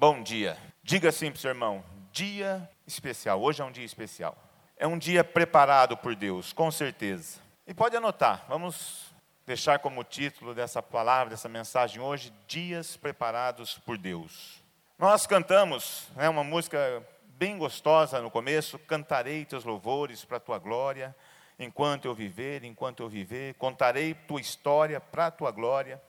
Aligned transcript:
Bom 0.00 0.22
dia. 0.22 0.56
Diga 0.82 1.10
assim 1.10 1.30
para 1.30 1.36
o 1.36 1.40
seu 1.42 1.50
irmão: 1.50 1.84
dia 2.10 2.66
especial. 2.86 3.38
Hoje 3.38 3.60
é 3.60 3.64
um 3.66 3.70
dia 3.70 3.84
especial. 3.84 4.34
É 4.74 4.86
um 4.86 4.96
dia 4.96 5.22
preparado 5.22 5.94
por 5.94 6.14
Deus, 6.14 6.54
com 6.54 6.70
certeza. 6.70 7.38
E 7.66 7.74
pode 7.74 7.94
anotar, 7.94 8.46
vamos 8.48 9.12
deixar 9.44 9.78
como 9.78 10.02
título 10.02 10.54
dessa 10.54 10.82
palavra, 10.82 11.28
dessa 11.28 11.50
mensagem 11.50 12.00
hoje: 12.00 12.32
Dias 12.48 12.96
preparados 12.96 13.76
por 13.76 13.98
Deus. 13.98 14.64
Nós 14.98 15.26
cantamos 15.26 16.08
né, 16.16 16.30
uma 16.30 16.42
música 16.42 17.06
bem 17.36 17.58
gostosa 17.58 18.22
no 18.22 18.30
começo: 18.30 18.78
Cantarei 18.78 19.44
teus 19.44 19.64
louvores 19.64 20.24
para 20.24 20.38
a 20.38 20.40
tua 20.40 20.58
glória, 20.58 21.14
enquanto 21.58 22.06
eu 22.06 22.14
viver, 22.14 22.64
enquanto 22.64 23.02
eu 23.02 23.08
viver, 23.10 23.52
contarei 23.56 24.14
tua 24.14 24.40
história 24.40 24.98
para 24.98 25.26
a 25.26 25.30
tua 25.30 25.50
glória, 25.50 26.00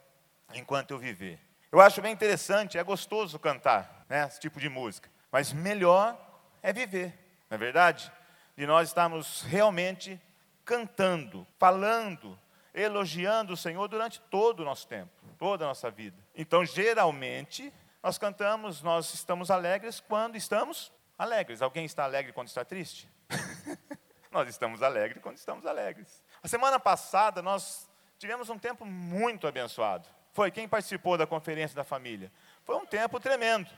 enquanto 0.54 0.92
eu 0.92 0.98
viver. 0.98 1.51
Eu 1.72 1.80
acho 1.80 2.02
bem 2.02 2.12
interessante, 2.12 2.78
é 2.78 2.84
gostoso 2.84 3.40
cantar 3.40 4.06
né, 4.10 4.28
esse 4.28 4.42
tipo 4.42 4.60
de 4.60 4.68
música, 4.68 5.10
mas 5.32 5.54
melhor 5.54 6.20
é 6.62 6.74
viver, 6.74 7.18
não 7.50 7.56
é 7.56 7.58
verdade? 7.58 8.12
De 8.58 8.68
nós 8.68 8.90
estarmos 8.90 9.42
realmente 9.44 10.20
cantando, 10.66 11.48
falando, 11.58 12.38
elogiando 12.74 13.54
o 13.54 13.58
Senhor 13.58 13.88
durante 13.88 14.20
todo 14.20 14.60
o 14.60 14.66
nosso 14.66 14.86
tempo, 14.86 15.12
toda 15.38 15.64
a 15.64 15.70
nossa 15.70 15.90
vida. 15.90 16.18
Então, 16.36 16.66
geralmente, 16.66 17.74
nós 18.04 18.18
cantamos, 18.18 18.82
nós 18.82 19.14
estamos 19.14 19.50
alegres 19.50 20.02
quando 20.02 20.36
estamos 20.36 20.92
alegres. 21.18 21.62
Alguém 21.62 21.86
está 21.86 22.04
alegre 22.04 22.34
quando 22.34 22.50
está 22.50 22.66
triste? 22.66 23.10
nós 24.30 24.50
estamos 24.50 24.84
alegres 24.84 25.24
quando 25.24 25.38
estamos 25.38 25.66
alegres. 25.66 26.22
A 26.44 26.50
semana 26.50 26.78
passada, 26.78 27.42
nós 27.42 27.90
tivemos 28.20 28.50
um 28.50 28.60
tempo 28.60 28.86
muito 28.86 29.48
abençoado. 29.48 30.08
Foi 30.34 30.50
quem 30.52 30.68
participou 30.68 31.18
da 31.18 31.28
conferência 31.28 31.76
da 31.76 31.84
família. 31.84 32.32
Foi 32.64 32.76
um 32.76 32.86
tempo 32.86 33.20
tremendo. 33.20 33.70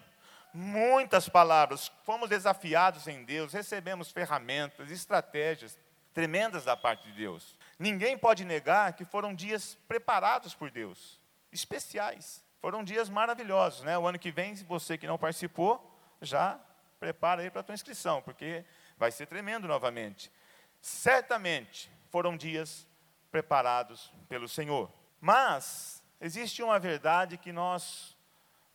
Muitas 0.54 1.28
palavras, 1.28 1.92
fomos 2.04 2.30
desafiados 2.30 3.08
em 3.08 3.24
Deus, 3.24 3.54
recebemos 3.54 4.12
ferramentas, 4.12 4.92
estratégias 4.92 5.78
tremendas 6.14 6.64
da 6.64 6.78
parte 6.78 7.06
de 7.06 7.14
Deus. 7.14 7.58
Ninguém 7.80 8.16
pode 8.16 8.46
negar 8.46 8.94
que 8.94 9.04
foram 9.04 9.34
dias 9.34 9.76
preparados 9.88 10.54
por 10.54 10.70
Deus, 10.70 11.20
especiais. 11.52 12.44
Foram 12.62 12.84
dias 12.84 13.10
maravilhosos, 13.10 13.82
né? 13.82 13.98
O 13.98 14.06
ano 14.08 14.20
que 14.20 14.32
vem, 14.32 14.54
você 14.54 14.96
que 14.96 15.08
não 15.08 15.18
participou, 15.18 15.92
já 16.22 16.60
prepara 17.00 17.42
aí 17.42 17.50
para 17.50 17.62
a 17.62 17.64
tua 17.64 17.74
inscrição, 17.74 18.22
porque 18.22 18.64
vai 18.96 19.12
ser 19.12 19.26
tremendo 19.26 19.68
novamente. 19.68 20.32
Certamente 20.80 21.92
foram 22.12 22.38
dias 22.38 22.88
preparados 23.32 24.14
pelo 24.30 24.48
Senhor. 24.48 24.92
Mas 25.20 26.03
Existe 26.26 26.64
uma 26.64 26.80
verdade 26.80 27.38
que 27.38 27.52
nós 27.52 28.16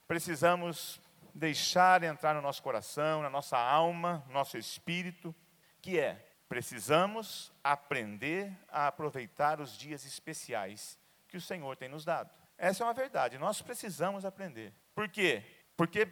precisamos 0.06 1.00
deixar 1.34 2.02
entrar 2.02 2.34
no 2.34 2.42
nosso 2.42 2.62
coração, 2.62 3.22
na 3.22 3.30
nossa 3.30 3.56
alma, 3.56 4.22
no 4.26 4.34
nosso 4.34 4.58
espírito, 4.58 5.34
que 5.80 5.98
é: 5.98 6.28
precisamos 6.46 7.50
aprender 7.64 8.52
a 8.68 8.88
aproveitar 8.88 9.62
os 9.62 9.78
dias 9.78 10.04
especiais 10.04 10.98
que 11.26 11.38
o 11.38 11.40
Senhor 11.40 11.74
tem 11.74 11.88
nos 11.88 12.04
dado. 12.04 12.28
Essa 12.58 12.84
é 12.84 12.86
uma 12.86 12.92
verdade, 12.92 13.38
nós 13.38 13.62
precisamos 13.62 14.26
aprender. 14.26 14.70
Por 14.94 15.08
quê? 15.08 15.42
Porque 15.74 16.06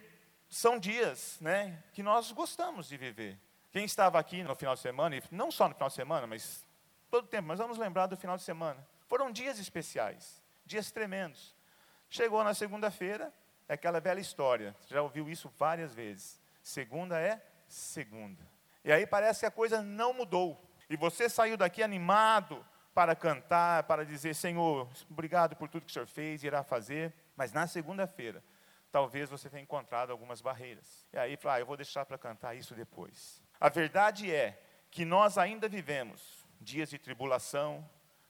são 0.49 0.79
dias 0.79 1.39
né, 1.39 1.85
que 1.93 2.03
nós 2.03 2.33
gostamos 2.33 2.89
de 2.89 2.97
viver. 2.97 3.39
Quem 3.71 3.85
estava 3.85 4.19
aqui 4.19 4.43
no 4.43 4.57
final 4.57 4.75
de 4.75 4.81
semana, 4.81 5.15
e 5.15 5.23
não 5.31 5.51
só 5.51 5.69
no 5.69 5.75
final 5.75 5.91
de 5.91 5.97
semana, 5.97 6.27
mas 6.27 6.65
todo 7.11 7.25
o 7.27 7.29
tempo, 7.29 7.47
mas 7.47 7.59
vamos 7.59 7.77
lembrar 7.77 8.07
do 8.07 8.17
final 8.17 8.39
de 8.39 8.43
semana. 8.43 8.83
Foram 9.07 9.31
dias 9.31 9.59
especiais 9.59 10.46
dias 10.67 10.91
tremendos. 10.91 11.55
Chegou 12.11 12.43
na 12.45 12.53
segunda-feira, 12.53 13.33
é 13.69 13.75
aquela 13.75 14.01
velha 14.01 14.21
história, 14.21 14.75
já 14.89 15.01
ouviu 15.01 15.31
isso 15.31 15.49
várias 15.57 15.95
vezes. 15.95 16.41
Segunda 16.63 17.19
é 17.21 17.41
segunda. 17.69 18.47
E 18.85 18.93
aí 18.93 19.07
parece 19.07 19.41
que 19.41 19.47
a 19.47 19.51
coisa 19.51 19.83
não 19.83 20.13
mudou. 20.13 20.63
E 20.89 20.97
você 20.97 21.29
saiu 21.29 21.57
daqui 21.57 21.83
animado 21.83 22.65
para 22.95 23.17
cantar, 23.17 23.85
para 23.85 24.05
dizer: 24.05 24.35
Senhor, 24.35 24.89
obrigado 25.11 25.57
por 25.57 25.69
tudo 25.69 25.85
que 25.85 25.91
o 25.91 25.93
Senhor 25.93 26.07
fez 26.07 26.43
e 26.43 26.47
irá 26.47 26.63
fazer. 26.63 27.13
Mas 27.37 27.53
na 27.53 27.67
segunda-feira, 27.67 28.43
talvez 28.91 29.29
você 29.29 29.51
tenha 29.51 29.63
encontrado 29.63 30.11
algumas 30.11 30.41
barreiras. 30.41 31.07
E 31.13 31.19
aí, 31.19 31.37
fala, 31.37 31.57
ah, 31.57 31.61
eu 31.61 31.67
vou 31.67 31.77
deixar 31.77 32.07
para 32.07 32.17
cantar 32.17 32.55
isso 32.55 32.75
depois. 32.75 33.43
A 33.61 33.69
verdade 33.69 34.33
é 34.33 34.61
que 34.91 35.05
nós 35.05 35.37
ainda 35.37 35.69
vivemos 35.69 36.47
dias 36.61 36.89
de 36.89 36.99
tribulação, 36.99 37.89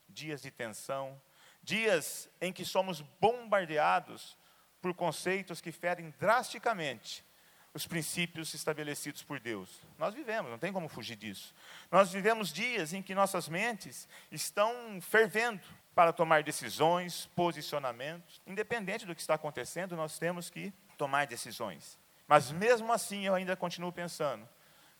dias 0.08 0.42
de 0.42 0.50
tensão, 0.50 1.20
dias 1.66 2.30
em 2.40 2.52
que 2.52 2.64
somos 2.64 3.00
bombardeados 3.20 4.38
por 4.80 4.94
conceitos 4.94 5.60
que 5.60 5.72
ferem 5.72 6.14
drasticamente 6.18 7.26
os 7.74 7.86
princípios 7.86 8.54
estabelecidos 8.54 9.22
por 9.22 9.40
Deus. 9.40 9.82
Nós 9.98 10.14
vivemos, 10.14 10.50
não 10.50 10.58
tem 10.58 10.72
como 10.72 10.88
fugir 10.88 11.16
disso. 11.16 11.52
Nós 11.90 12.10
vivemos 12.12 12.52
dias 12.52 12.94
em 12.94 13.02
que 13.02 13.14
nossas 13.14 13.48
mentes 13.48 14.08
estão 14.30 14.98
fervendo 15.02 15.60
para 15.94 16.12
tomar 16.12 16.42
decisões, 16.42 17.26
posicionamentos. 17.34 18.40
Independente 18.46 19.04
do 19.04 19.14
que 19.14 19.20
está 19.20 19.34
acontecendo, 19.34 19.96
nós 19.96 20.18
temos 20.18 20.48
que 20.48 20.72
tomar 20.96 21.26
decisões. 21.26 21.98
Mas 22.28 22.50
mesmo 22.52 22.92
assim, 22.92 23.26
eu 23.26 23.34
ainda 23.34 23.56
continuo 23.56 23.92
pensando 23.92 24.48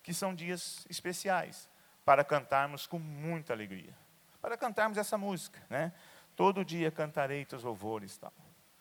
que 0.03 0.13
são 0.13 0.35
dias 0.35 0.85
especiais 0.91 1.69
para 2.05 2.25
cantarmos 2.25 2.87
com 2.87 2.99
muita 2.99 3.53
alegria. 3.53 3.97
Para 4.43 4.57
cantarmos 4.57 4.99
essa 4.99 5.17
música, 5.17 5.63
né? 5.71 5.93
Todo 6.37 6.65
dia 6.65 6.91
cantarei 6.91 7.45
teus 7.45 7.65
louvores. 7.65 8.17
Tal. 8.17 8.33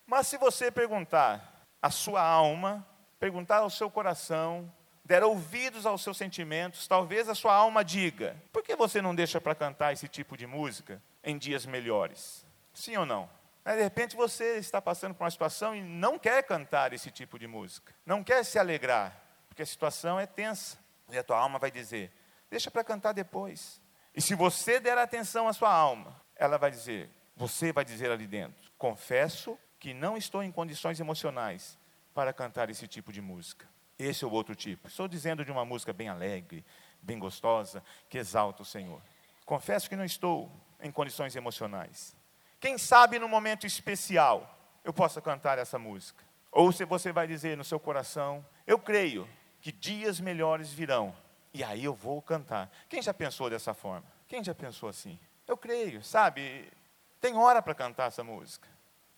Mas 0.06 0.28
se 0.28 0.38
você 0.38 0.70
perguntar 0.70 1.66
à 1.82 1.90
sua 1.90 2.22
alma, 2.22 2.86
perguntar 3.20 3.58
ao 3.58 3.70
seu 3.70 3.90
coração, 3.90 4.72
der 5.04 5.24
ouvidos 5.24 5.86
aos 5.86 6.04
seus 6.04 6.18
sentimentos, 6.18 6.88
talvez 6.88 7.30
a 7.30 7.36
sua 7.36 7.54
alma 7.54 7.84
diga: 7.84 8.36
por 8.52 8.62
que 8.62 8.76
você 8.76 9.02
não 9.02 9.16
deixa 9.16 9.40
para 9.40 9.56
cantar 9.56 9.94
esse 9.94 10.08
tipo 10.08 10.36
de 10.36 10.46
música 10.46 11.02
em 11.24 11.38
dias 11.38 11.66
melhores? 11.66 12.46
Sim 12.74 12.98
ou 12.98 13.06
não? 13.06 13.30
De 13.64 13.82
repente 13.82 14.16
você 14.16 14.58
está 14.58 14.80
passando 14.80 15.16
por 15.16 15.24
uma 15.24 15.32
situação 15.32 15.76
e 15.76 15.82
não 15.82 16.20
quer 16.20 16.44
cantar 16.44 16.94
esse 16.94 17.10
tipo 17.10 17.40
de 17.40 17.48
música, 17.48 17.96
não 18.06 18.24
quer 18.24 18.44
se 18.44 18.60
alegrar, 18.60 19.20
porque 19.48 19.64
a 19.64 19.66
situação 19.66 20.20
é 20.20 20.28
tensa. 20.28 20.78
E 21.10 21.18
a 21.18 21.24
tua 21.24 21.38
alma 21.38 21.58
vai 21.58 21.72
dizer: 21.72 22.12
deixa 22.50 22.70
para 22.70 22.84
cantar 22.84 23.14
depois. 23.14 23.82
E 24.14 24.22
se 24.22 24.36
você 24.36 24.80
der 24.80 24.98
atenção 24.98 25.48
à 25.48 25.54
sua 25.54 25.72
alma, 25.72 26.16
ela 26.36 26.58
vai 26.58 26.70
dizer: 26.70 27.10
você 27.36 27.72
vai 27.72 27.84
dizer 27.84 28.12
ali 28.12 28.28
dentro: 28.28 28.72
confesso 28.78 29.58
que 29.80 29.94
não 29.94 30.18
estou 30.18 30.44
em 30.44 30.52
condições 30.52 31.00
emocionais 31.00 31.78
para 32.14 32.34
cantar 32.34 32.70
esse 32.70 32.88
tipo 32.88 33.12
de 33.12 33.22
música. 33.22 33.68
Esse 33.98 34.24
é 34.24 34.28
o 34.28 34.32
outro 34.32 34.56
tipo. 34.56 34.88
Estou 34.88 35.08
dizendo 35.08 35.44
de 35.46 35.52
uma 35.52 35.66
música 35.66 35.94
bem 35.94 36.10
alegre, 36.10 36.66
bem 37.02 37.20
gostosa, 37.20 37.84
que 38.10 38.18
exalta 38.18 38.62
o 38.62 38.66
Senhor. 38.66 39.02
Confesso 39.46 39.90
que 39.90 39.96
não 39.96 40.06
estou 40.06 40.52
em 40.82 40.92
condições 40.92 41.36
emocionais. 41.36 42.16
Quem 42.60 42.78
sabe 42.78 43.20
no 43.20 43.30
momento 43.30 43.66
especial 43.66 44.52
eu 44.84 44.94
possa 44.94 45.22
cantar 45.22 45.58
essa 45.58 45.78
música. 45.78 46.24
Ou 46.52 46.72
se 46.72 46.86
você 46.86 47.12
vai 47.12 47.28
dizer 47.28 47.58
no 47.58 47.64
seu 47.64 47.80
coração, 47.80 48.46
eu 48.66 48.80
creio 48.80 49.28
que 49.60 49.72
dias 49.72 50.20
melhores 50.20 50.72
virão, 50.72 51.16
e 51.54 51.64
aí 51.64 51.84
eu 51.84 51.94
vou 51.94 52.22
cantar. 52.22 52.72
Quem 52.88 53.02
já 53.02 53.14
pensou 53.14 53.50
dessa 53.50 53.74
forma? 53.74 54.06
Quem 54.28 54.44
já 54.44 54.54
pensou 54.54 54.88
assim? 54.88 55.20
Eu 55.48 55.58
creio, 55.58 56.04
sabe? 56.04 56.72
Tem 57.20 57.36
hora 57.36 57.62
para 57.62 57.74
cantar 57.74 58.08
essa 58.08 58.24
música. 58.24 58.68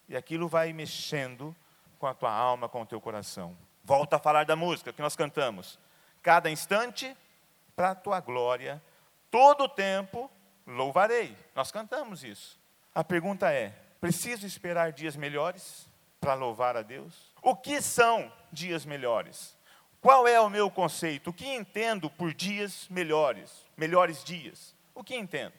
E 0.08 0.16
aquilo 0.16 0.48
vai 0.48 0.72
mexendo 0.74 1.56
com 2.00 2.08
a 2.08 2.14
tua 2.14 2.32
alma, 2.32 2.70
com 2.70 2.82
o 2.82 2.86
teu 2.86 3.02
coração. 3.02 3.58
Volta 3.84 4.18
a 4.18 4.20
falar 4.20 4.46
da 4.46 4.56
música 4.56 4.94
que 4.94 5.02
nós 5.02 5.16
cantamos. 5.16 5.80
Cada 6.22 6.50
instante, 6.50 7.16
para 7.76 7.92
a 7.92 7.96
tua 7.96 8.20
glória, 8.20 8.82
todo 9.32 9.66
o 9.66 9.70
tempo 9.70 10.30
louvarei. 10.66 11.36
Nós 11.56 11.72
cantamos 11.72 12.24
isso. 12.24 12.60
A 12.94 13.04
pergunta 13.04 13.52
é: 13.52 13.70
preciso 14.00 14.46
esperar 14.46 14.92
dias 14.92 15.16
melhores 15.16 15.88
para 16.20 16.34
louvar 16.34 16.76
a 16.76 16.82
Deus? 16.82 17.32
O 17.42 17.56
que 17.56 17.82
são 17.82 18.32
dias 18.52 18.86
melhores? 18.86 19.58
Qual 20.02 20.28
é 20.28 20.40
o 20.40 20.50
meu 20.50 20.70
conceito? 20.70 21.30
O 21.30 21.34
que 21.34 21.48
entendo 21.48 22.10
por 22.10 22.34
dias 22.34 22.88
melhores? 22.90 23.66
Melhores 23.76 24.24
dias? 24.24 24.76
O 24.94 25.04
que 25.04 25.16
entendo? 25.16 25.54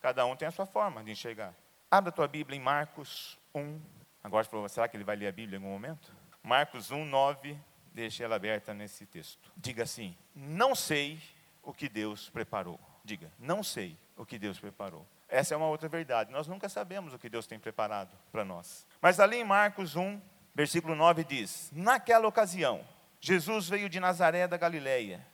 Cada 0.00 0.24
um 0.26 0.36
tem 0.36 0.48
a 0.48 0.50
sua 0.50 0.66
forma 0.66 1.02
de 1.02 1.12
enxergar. 1.12 1.54
Abra 1.90 2.10
a 2.10 2.12
tua 2.12 2.28
Bíblia 2.28 2.56
em 2.56 2.62
Marcos 2.62 3.36
1. 3.52 3.80
Agora 4.22 4.46
será 4.68 4.86
que 4.86 4.96
ele 4.96 5.02
vai 5.02 5.16
ler 5.16 5.26
a 5.26 5.32
Bíblia 5.32 5.58
em 5.58 5.60
algum 5.60 5.72
momento? 5.72 6.14
Marcos 6.40 6.92
1, 6.92 7.04
9. 7.04 7.58
Deixe 7.92 8.22
ela 8.22 8.36
aberta 8.36 8.72
nesse 8.72 9.04
texto. 9.04 9.52
Diga 9.56 9.82
assim: 9.82 10.16
Não 10.32 10.72
sei 10.76 11.20
o 11.64 11.74
que 11.74 11.88
Deus 11.88 12.30
preparou. 12.30 12.78
Diga, 13.04 13.32
não 13.40 13.64
sei 13.64 13.98
o 14.16 14.24
que 14.24 14.38
Deus 14.38 14.60
preparou. 14.60 15.04
Essa 15.28 15.54
é 15.54 15.56
uma 15.56 15.66
outra 15.66 15.88
verdade. 15.88 16.30
Nós 16.30 16.46
nunca 16.46 16.68
sabemos 16.68 17.12
o 17.12 17.18
que 17.18 17.28
Deus 17.28 17.48
tem 17.48 17.58
preparado 17.58 18.16
para 18.30 18.44
nós. 18.44 18.86
Mas 19.02 19.18
ali 19.18 19.38
em 19.38 19.44
Marcos 19.44 19.96
1, 19.96 20.20
versículo 20.54 20.94
9 20.94 21.24
diz: 21.24 21.70
Naquela 21.72 22.28
ocasião, 22.28 22.84
Jesus 23.20 23.68
veio 23.68 23.88
de 23.88 23.98
Nazaré 23.98 24.46
da 24.46 24.56
Galileia 24.56 25.26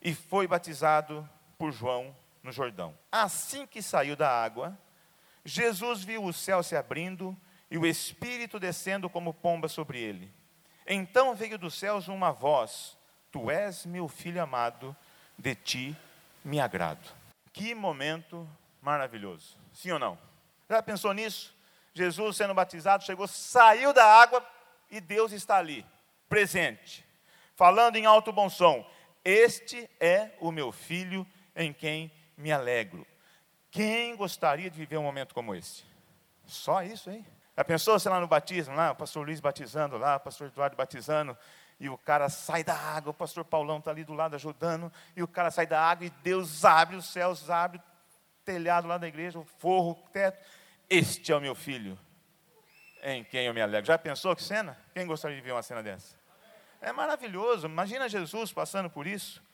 e 0.00 0.14
foi 0.14 0.46
batizado 0.46 1.28
por 1.58 1.72
João 1.72 2.14
no 2.44 2.52
Jordão. 2.52 2.96
Assim 3.10 3.66
que 3.66 3.82
saiu 3.82 4.14
da 4.14 4.30
água, 4.30 4.78
Jesus 5.46 6.02
viu 6.02 6.24
o 6.24 6.32
céu 6.32 6.60
se 6.60 6.74
abrindo 6.74 7.36
e 7.70 7.78
o 7.78 7.86
Espírito 7.86 8.58
descendo 8.58 9.08
como 9.08 9.32
pomba 9.32 9.68
sobre 9.68 10.00
ele. 10.00 10.34
Então 10.84 11.36
veio 11.36 11.56
dos 11.56 11.78
céus 11.78 12.08
uma 12.08 12.32
voz: 12.32 12.98
Tu 13.30 13.48
és 13.48 13.86
meu 13.86 14.08
filho 14.08 14.42
amado, 14.42 14.94
de 15.38 15.54
ti 15.54 15.96
me 16.44 16.58
agrado. 16.58 17.14
Que 17.52 17.76
momento 17.76 18.48
maravilhoso. 18.82 19.56
Sim 19.72 19.92
ou 19.92 20.00
não? 20.00 20.18
Já 20.68 20.82
pensou 20.82 21.12
nisso? 21.12 21.54
Jesus 21.94 22.36
sendo 22.36 22.52
batizado, 22.52 23.04
chegou, 23.04 23.28
saiu 23.28 23.92
da 23.92 24.04
água 24.04 24.44
e 24.90 25.00
Deus 25.00 25.30
está 25.30 25.58
ali, 25.58 25.86
presente, 26.28 27.06
falando 27.54 27.94
em 27.94 28.04
alto 28.04 28.32
bom 28.32 28.50
som: 28.50 28.84
Este 29.24 29.88
é 30.00 30.32
o 30.40 30.50
meu 30.50 30.72
filho 30.72 31.24
em 31.54 31.72
quem 31.72 32.10
me 32.36 32.50
alegro. 32.50 33.06
Quem 33.76 34.16
gostaria 34.16 34.70
de 34.70 34.78
viver 34.78 34.96
um 34.96 35.02
momento 35.02 35.34
como 35.34 35.54
esse? 35.54 35.84
Só 36.46 36.82
isso, 36.82 37.10
hein? 37.10 37.26
Já 37.54 37.62
pensou, 37.62 37.98
sei 37.98 38.10
lá, 38.10 38.18
no 38.18 38.26
batismo, 38.26 38.74
lá, 38.74 38.92
o 38.92 38.96
pastor 38.96 39.26
Luiz 39.26 39.38
batizando 39.38 39.98
lá, 39.98 40.16
o 40.16 40.20
pastor 40.20 40.46
Eduardo 40.46 40.74
batizando, 40.74 41.36
e 41.78 41.86
o 41.86 41.98
cara 41.98 42.30
sai 42.30 42.64
da 42.64 42.74
água, 42.74 43.10
o 43.10 43.14
pastor 43.14 43.44
Paulão 43.44 43.76
está 43.76 43.90
ali 43.90 44.02
do 44.02 44.14
lado 44.14 44.34
ajudando, 44.34 44.90
e 45.14 45.22
o 45.22 45.28
cara 45.28 45.50
sai 45.50 45.66
da 45.66 45.78
água 45.78 46.06
e 46.06 46.10
Deus 46.22 46.64
abre 46.64 46.96
os 46.96 47.04
céus, 47.04 47.50
abre 47.50 47.76
o 47.76 47.82
telhado 48.46 48.88
lá 48.88 48.96
da 48.96 49.06
igreja, 49.06 49.38
o 49.38 49.44
forro, 49.44 49.90
o 49.90 50.08
teto. 50.10 50.42
Este 50.88 51.30
é 51.30 51.36
o 51.36 51.40
meu 51.40 51.54
filho, 51.54 51.98
em 53.02 53.24
quem 53.24 53.44
eu 53.44 53.52
me 53.52 53.60
alegro. 53.60 53.86
Já 53.86 53.98
pensou 53.98 54.34
que 54.34 54.42
cena? 54.42 54.74
Quem 54.94 55.06
gostaria 55.06 55.36
de 55.36 55.42
ver 55.42 55.52
uma 55.52 55.62
cena 55.62 55.82
dessa? 55.82 56.16
É 56.80 56.92
maravilhoso. 56.92 57.66
Imagina 57.66 58.08
Jesus 58.08 58.54
passando 58.54 58.88
por 58.88 59.06
isso. 59.06 59.44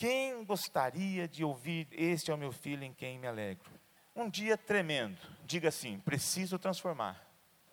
Quem 0.00 0.42
gostaria 0.46 1.28
de 1.28 1.44
ouvir 1.44 1.86
este 1.92 2.30
é 2.30 2.34
o 2.34 2.38
meu 2.38 2.52
filho 2.52 2.82
em 2.82 2.90
quem 2.90 3.18
me 3.18 3.26
alegro? 3.26 3.70
Um 4.16 4.30
dia 4.30 4.56
tremendo. 4.56 5.18
Diga 5.44 5.68
assim: 5.68 6.00
preciso 6.00 6.58
transformar 6.58 7.22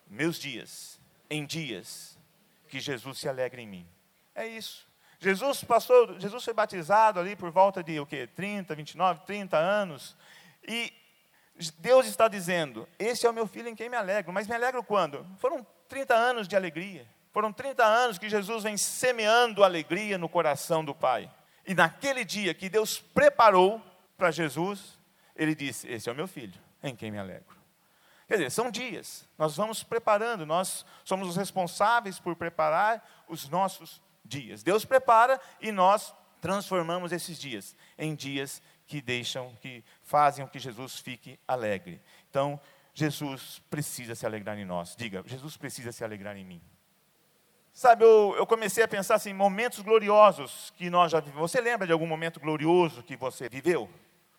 meus 0.06 0.38
dias 0.38 1.00
em 1.30 1.46
dias 1.46 2.18
que 2.68 2.80
Jesus 2.80 3.16
se 3.16 3.30
alegre 3.30 3.62
em 3.62 3.66
mim. 3.66 3.88
É 4.34 4.46
isso. 4.46 4.86
Jesus 5.18 5.64
passou, 5.64 6.20
Jesus 6.20 6.44
foi 6.44 6.52
batizado 6.52 7.18
ali 7.18 7.34
por 7.34 7.50
volta 7.50 7.82
de 7.82 7.98
o 7.98 8.04
quê? 8.04 8.26
30, 8.26 8.74
29, 8.74 9.20
30 9.24 9.56
anos. 9.56 10.14
E 10.68 10.92
Deus 11.78 12.06
está 12.06 12.28
dizendo: 12.28 12.86
Esse 12.98 13.24
é 13.26 13.30
o 13.30 13.32
meu 13.32 13.46
filho 13.46 13.70
em 13.70 13.74
quem 13.74 13.88
me 13.88 13.96
alegro. 13.96 14.34
Mas 14.34 14.46
me 14.46 14.54
alegro 14.54 14.84
quando? 14.84 15.26
Foram 15.38 15.66
30 15.88 16.14
anos 16.14 16.46
de 16.46 16.54
alegria. 16.54 17.06
Foram 17.32 17.54
30 17.54 17.82
anos 17.82 18.18
que 18.18 18.28
Jesus 18.28 18.64
vem 18.64 18.76
semeando 18.76 19.64
alegria 19.64 20.18
no 20.18 20.28
coração 20.28 20.84
do 20.84 20.94
Pai. 20.94 21.30
E 21.68 21.74
naquele 21.74 22.24
dia 22.24 22.54
que 22.54 22.70
Deus 22.70 22.98
preparou 22.98 23.80
para 24.16 24.30
Jesus, 24.30 24.98
ele 25.36 25.54
disse: 25.54 25.86
Esse 25.86 26.08
é 26.08 26.12
o 26.12 26.16
meu 26.16 26.26
filho 26.26 26.58
em 26.82 26.96
quem 26.96 27.10
me 27.10 27.18
alegro. 27.18 27.58
Quer 28.26 28.34
dizer, 28.34 28.50
são 28.50 28.70
dias, 28.70 29.26
nós 29.38 29.56
vamos 29.56 29.82
preparando, 29.82 30.44
nós 30.44 30.84
somos 31.04 31.28
os 31.28 31.36
responsáveis 31.36 32.18
por 32.18 32.36
preparar 32.36 33.06
os 33.28 33.48
nossos 33.48 34.02
dias. 34.24 34.62
Deus 34.62 34.84
prepara 34.84 35.40
e 35.60 35.70
nós 35.70 36.14
transformamos 36.40 37.12
esses 37.12 37.38
dias 37.38 37.76
em 37.98 38.14
dias 38.14 38.62
que 38.86 39.00
deixam, 39.00 39.54
que 39.60 39.84
fazem 40.02 40.44
com 40.44 40.50
que 40.50 40.58
Jesus 40.58 40.98
fique 40.98 41.38
alegre. 41.46 42.00
Então, 42.30 42.60
Jesus 42.94 43.62
precisa 43.70 44.14
se 44.14 44.26
alegrar 44.26 44.58
em 44.58 44.64
nós. 44.64 44.96
Diga, 44.96 45.22
Jesus 45.26 45.56
precisa 45.56 45.92
se 45.92 46.02
alegrar 46.02 46.36
em 46.36 46.44
mim. 46.44 46.62
Sabe, 47.78 48.04
eu, 48.04 48.34
eu 48.36 48.44
comecei 48.44 48.82
a 48.82 48.88
pensar 48.88 49.14
assim, 49.14 49.32
momentos 49.32 49.78
gloriosos 49.82 50.72
que 50.76 50.90
nós 50.90 51.12
já 51.12 51.20
vivemos. 51.20 51.48
Você 51.48 51.60
lembra 51.60 51.86
de 51.86 51.92
algum 51.92 52.08
momento 52.08 52.40
glorioso 52.40 53.04
que 53.04 53.14
você 53.14 53.48
viveu? 53.48 53.88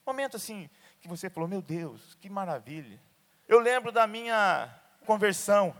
Momento 0.05 0.35
assim, 0.35 0.69
que 0.99 1.07
você 1.07 1.29
falou, 1.29 1.47
meu 1.47 1.61
Deus, 1.61 2.17
que 2.19 2.29
maravilha. 2.29 2.99
Eu 3.47 3.59
lembro 3.59 3.93
da 3.93 4.05
minha 4.05 4.67
conversão. 5.05 5.73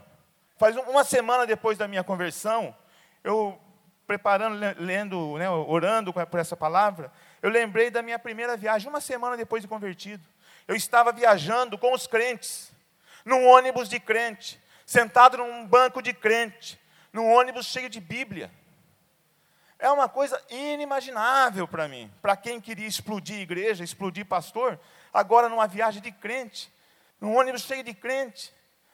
Faz 0.56 0.74
uma 0.74 1.04
semana 1.04 1.46
depois 1.46 1.76
da 1.76 1.86
minha 1.86 2.02
conversão, 2.02 2.74
eu 3.22 3.60
preparando, 4.06 4.58
lendo, 4.78 5.36
né, 5.36 5.50
orando 5.50 6.14
por 6.14 6.40
essa 6.40 6.56
palavra, 6.56 7.12
eu 7.42 7.50
lembrei 7.50 7.90
da 7.90 8.00
minha 8.00 8.18
primeira 8.18 8.56
viagem, 8.56 8.88
uma 8.88 9.02
semana 9.02 9.36
depois 9.36 9.60
de 9.60 9.68
convertido. 9.68 10.26
Eu 10.66 10.74
estava 10.74 11.12
viajando 11.12 11.76
com 11.76 11.92
os 11.92 12.06
crentes, 12.06 12.72
num 13.22 13.46
ônibus 13.46 13.86
de 13.86 14.00
crente, 14.00 14.58
sentado 14.86 15.36
num 15.36 15.66
banco 15.66 16.00
de 16.00 16.14
crente, 16.14 16.80
num 17.12 17.32
ônibus 17.32 17.66
cheio 17.66 17.88
de 17.88 18.00
Bíblia. 18.00 18.50
É 19.78 19.90
uma 19.90 20.08
coisa 20.08 20.40
inimaginável 20.50 21.66
para 21.66 21.88
mim. 21.88 22.12
Para 22.20 22.36
quem 22.36 22.60
queria 22.60 22.86
explodir 22.86 23.40
igreja, 23.40 23.82
explodir 23.82 24.26
pastor, 24.26 24.78
agora 25.12 25.48
numa 25.48 25.66
viagem 25.66 26.02
de 26.02 26.12
crente 26.12 26.72
num 27.20 27.36
ônibus 27.36 27.62
cheio 27.62 27.84
de 27.84 27.92
crente, 27.92 28.52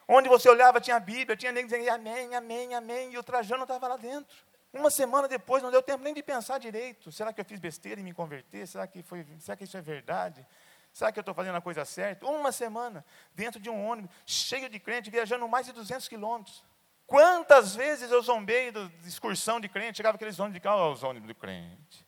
onde 0.09 0.29
você 0.29 0.49
olhava 0.49 0.81
tinha 0.81 0.99
Bíblia, 0.99 1.37
tinha 1.37 1.53
nem 1.53 1.65
dizendo 1.65 1.89
amém, 1.89 2.35
amém, 2.35 2.75
amém, 2.75 3.13
e 3.13 3.19
o 3.19 3.23
Trajano 3.23 3.63
estava 3.63 3.87
lá 3.87 3.97
dentro. 3.97 4.37
Uma 4.73 4.91
semana 4.91 5.29
depois, 5.29 5.63
não 5.63 5.71
deu 5.71 5.81
tempo 5.81 6.03
nem 6.03 6.13
de 6.13 6.23
pensar 6.23 6.59
direito. 6.59 7.11
Será 7.13 7.33
que 7.33 7.41
eu 7.41 7.45
fiz 7.45 7.59
besteira 7.59 8.01
em 8.01 8.05
me 8.05 8.13
converter? 8.13 8.67
Será 8.67 8.87
que, 8.87 9.03
foi, 9.03 9.25
será 9.39 9.57
que 9.57 9.65
isso 9.65 9.77
é 9.77 9.81
verdade? 9.81 10.45
Será 10.93 11.13
que 11.13 11.19
eu 11.19 11.23
estou 11.23 11.35
fazendo 11.35 11.57
a 11.57 11.61
coisa 11.61 11.85
certa? 11.85 12.27
Uma 12.27 12.53
semana, 12.53 13.05
dentro 13.35 13.61
de 13.61 13.71
um 13.71 13.87
ônibus, 13.87 14.11
cheio 14.27 14.69
de 14.69 14.79
crente, 14.79 15.09
viajando 15.09 15.47
mais 15.49 15.67
de 15.67 15.73
200 15.73 16.09
quilômetros. 16.09 16.63
Quantas 17.07 17.77
vezes 17.77 18.11
eu 18.11 18.21
zombei 18.21 18.73
da 18.73 18.91
excursão 19.05 19.61
de 19.61 19.69
crente, 19.69 19.99
chegava 19.99 20.17
aqueles 20.17 20.39
ônibus 20.41 20.55
de 20.55 20.61
carro, 20.61 20.91
os 20.91 21.05
ônibus 21.05 21.29
do 21.29 21.35
crente. 21.35 22.05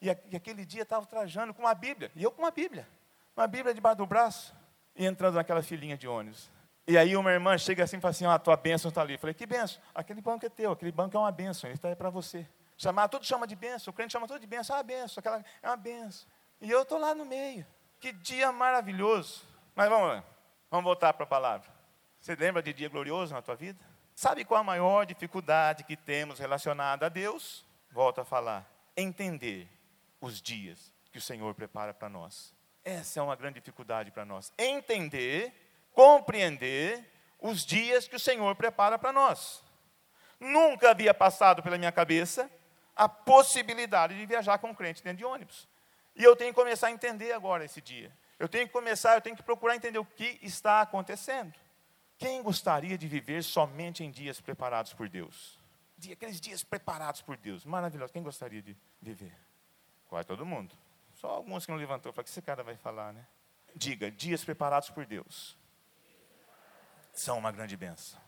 E, 0.00 0.06
e 0.06 0.36
aquele 0.36 0.66
dia 0.66 0.82
estava 0.82 1.06
trajando 1.06 1.54
com 1.54 1.62
uma 1.62 1.74
Bíblia, 1.74 2.12
e 2.14 2.22
eu 2.22 2.30
com 2.30 2.42
uma 2.42 2.50
Bíblia, 2.50 2.86
uma 3.34 3.46
Bíblia 3.46 3.72
debaixo 3.72 3.96
do 3.98 4.06
braço 4.06 4.54
e 4.94 5.06
entrando 5.06 5.36
naquela 5.36 5.62
filinha 5.62 5.96
de 5.96 6.06
ônibus. 6.06 6.50
E 6.86 6.98
aí 6.98 7.16
uma 7.16 7.32
irmã 7.32 7.56
chega 7.56 7.82
assim 7.82 7.96
e 7.96 8.00
fala 8.00 8.10
assim, 8.10 8.26
ah, 8.26 8.34
a 8.34 8.38
tua 8.38 8.56
bênção 8.56 8.90
está 8.90 9.00
ali. 9.00 9.14
Eu 9.14 9.18
falei, 9.18 9.32
que 9.32 9.46
bênção? 9.46 9.80
Aquele 9.94 10.20
banco 10.20 10.44
é 10.44 10.50
teu, 10.50 10.72
aquele 10.72 10.92
banco 10.92 11.16
é 11.16 11.20
uma 11.20 11.32
bênção, 11.32 11.68
ele 11.68 11.76
está 11.76 11.88
aí 11.88 11.96
para 11.96 12.10
você. 12.10 12.46
Chamar, 12.76 13.08
tudo 13.08 13.24
chama 13.24 13.46
de 13.46 13.56
bênção, 13.56 13.90
o 13.90 13.94
crente 13.94 14.12
chama 14.12 14.26
tudo 14.26 14.40
de 14.40 14.46
bênção, 14.46 14.76
ah, 14.76 14.82
bênção, 14.82 15.20
aquela 15.20 15.42
é 15.62 15.68
uma 15.68 15.76
bênção. 15.76 16.28
E 16.60 16.70
eu 16.70 16.82
estou 16.82 16.98
lá 16.98 17.14
no 17.14 17.24
meio. 17.24 17.66
Que 17.98 18.12
dia 18.12 18.52
maravilhoso. 18.52 19.42
Mas 19.74 19.88
vamos 19.88 20.08
lá, 20.08 20.24
vamos 20.70 20.84
voltar 20.84 21.14
para 21.14 21.24
a 21.24 21.26
palavra. 21.26 21.66
Você 22.20 22.34
lembra 22.36 22.62
de 22.62 22.74
dia 22.74 22.88
glorioso 22.90 23.32
na 23.32 23.40
tua 23.40 23.56
vida? 23.56 23.93
Sabe 24.14 24.44
qual 24.44 24.60
a 24.60 24.64
maior 24.64 25.04
dificuldade 25.04 25.84
que 25.84 25.96
temos 25.96 26.38
relacionada 26.38 27.06
a 27.06 27.08
Deus? 27.08 27.64
Volto 27.90 28.20
a 28.20 28.24
falar. 28.24 28.64
Entender 28.96 29.68
os 30.20 30.40
dias 30.40 30.92
que 31.10 31.18
o 31.18 31.20
Senhor 31.20 31.52
prepara 31.54 31.92
para 31.92 32.08
nós. 32.08 32.54
Essa 32.84 33.18
é 33.18 33.22
uma 33.22 33.34
grande 33.34 33.60
dificuldade 33.60 34.10
para 34.10 34.24
nós. 34.24 34.52
Entender, 34.56 35.52
compreender 35.92 37.04
os 37.40 37.64
dias 37.64 38.06
que 38.06 38.16
o 38.16 38.20
Senhor 38.20 38.54
prepara 38.54 38.98
para 38.98 39.12
nós. 39.12 39.62
Nunca 40.38 40.90
havia 40.90 41.12
passado 41.12 41.62
pela 41.62 41.78
minha 41.78 41.92
cabeça 41.92 42.50
a 42.94 43.08
possibilidade 43.08 44.16
de 44.16 44.26
viajar 44.26 44.58
com 44.58 44.68
um 44.68 44.74
crente 44.74 45.02
dentro 45.02 45.18
de 45.18 45.24
ônibus. 45.24 45.68
E 46.14 46.22
eu 46.22 46.36
tenho 46.36 46.52
que 46.52 46.60
começar 46.60 46.88
a 46.88 46.92
entender 46.92 47.32
agora 47.32 47.64
esse 47.64 47.80
dia. 47.80 48.12
Eu 48.38 48.48
tenho 48.48 48.66
que 48.66 48.72
começar, 48.72 49.14
eu 49.14 49.20
tenho 49.20 49.36
que 49.36 49.42
procurar 49.42 49.74
entender 49.74 49.98
o 49.98 50.04
que 50.04 50.38
está 50.42 50.80
acontecendo. 50.80 51.52
Quem 52.18 52.42
gostaria 52.42 52.96
de 52.96 53.06
viver 53.08 53.42
somente 53.42 54.04
em 54.04 54.10
dias 54.10 54.40
preparados 54.40 54.92
por 54.92 55.08
Deus? 55.08 55.58
Aqueles 56.10 56.40
dias 56.40 56.62
preparados 56.62 57.22
por 57.22 57.36
Deus, 57.36 57.64
maravilhoso. 57.64 58.12
Quem 58.12 58.22
gostaria 58.22 58.62
de 58.62 58.76
viver? 59.00 59.36
Quase 60.08 60.26
todo 60.26 60.44
mundo. 60.44 60.74
Só 61.14 61.28
alguns 61.28 61.64
que 61.64 61.72
não 61.72 61.78
levantou. 61.78 62.12
Falei, 62.12 62.22
o 62.22 62.24
que 62.24 62.30
esse 62.30 62.42
cara 62.42 62.62
vai 62.62 62.76
falar, 62.76 63.12
né? 63.12 63.26
Diga, 63.74 64.10
dias 64.10 64.44
preparados 64.44 64.90
por 64.90 65.06
Deus 65.06 65.56
são 67.12 67.38
uma 67.38 67.52
grande 67.52 67.76
benção. 67.76 68.20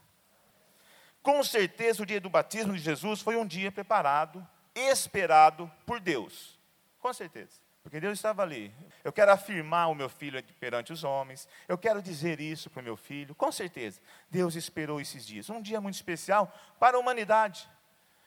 Com 1.22 1.42
certeza, 1.42 2.02
o 2.02 2.06
dia 2.06 2.20
do 2.20 2.30
batismo 2.30 2.72
de 2.72 2.78
Jesus 2.78 3.20
foi 3.20 3.36
um 3.36 3.46
dia 3.46 3.72
preparado, 3.72 4.46
esperado 4.74 5.70
por 5.84 5.98
Deus. 5.98 6.58
Com 7.00 7.12
certeza. 7.12 7.65
Porque 7.86 8.00
Deus 8.00 8.18
estava 8.18 8.42
ali. 8.42 8.74
Eu 9.04 9.12
quero 9.12 9.30
afirmar 9.30 9.86
o 9.86 9.94
meu 9.94 10.08
filho 10.08 10.42
perante 10.58 10.92
os 10.92 11.04
homens. 11.04 11.48
Eu 11.68 11.78
quero 11.78 12.02
dizer 12.02 12.40
isso 12.40 12.68
para 12.68 12.80
o 12.80 12.82
meu 12.82 12.96
filho. 12.96 13.32
Com 13.32 13.52
certeza. 13.52 14.00
Deus 14.28 14.56
esperou 14.56 15.00
esses 15.00 15.24
dias. 15.24 15.48
Um 15.48 15.62
dia 15.62 15.80
muito 15.80 15.94
especial 15.94 16.52
para 16.80 16.96
a 16.96 17.00
humanidade. 17.00 17.70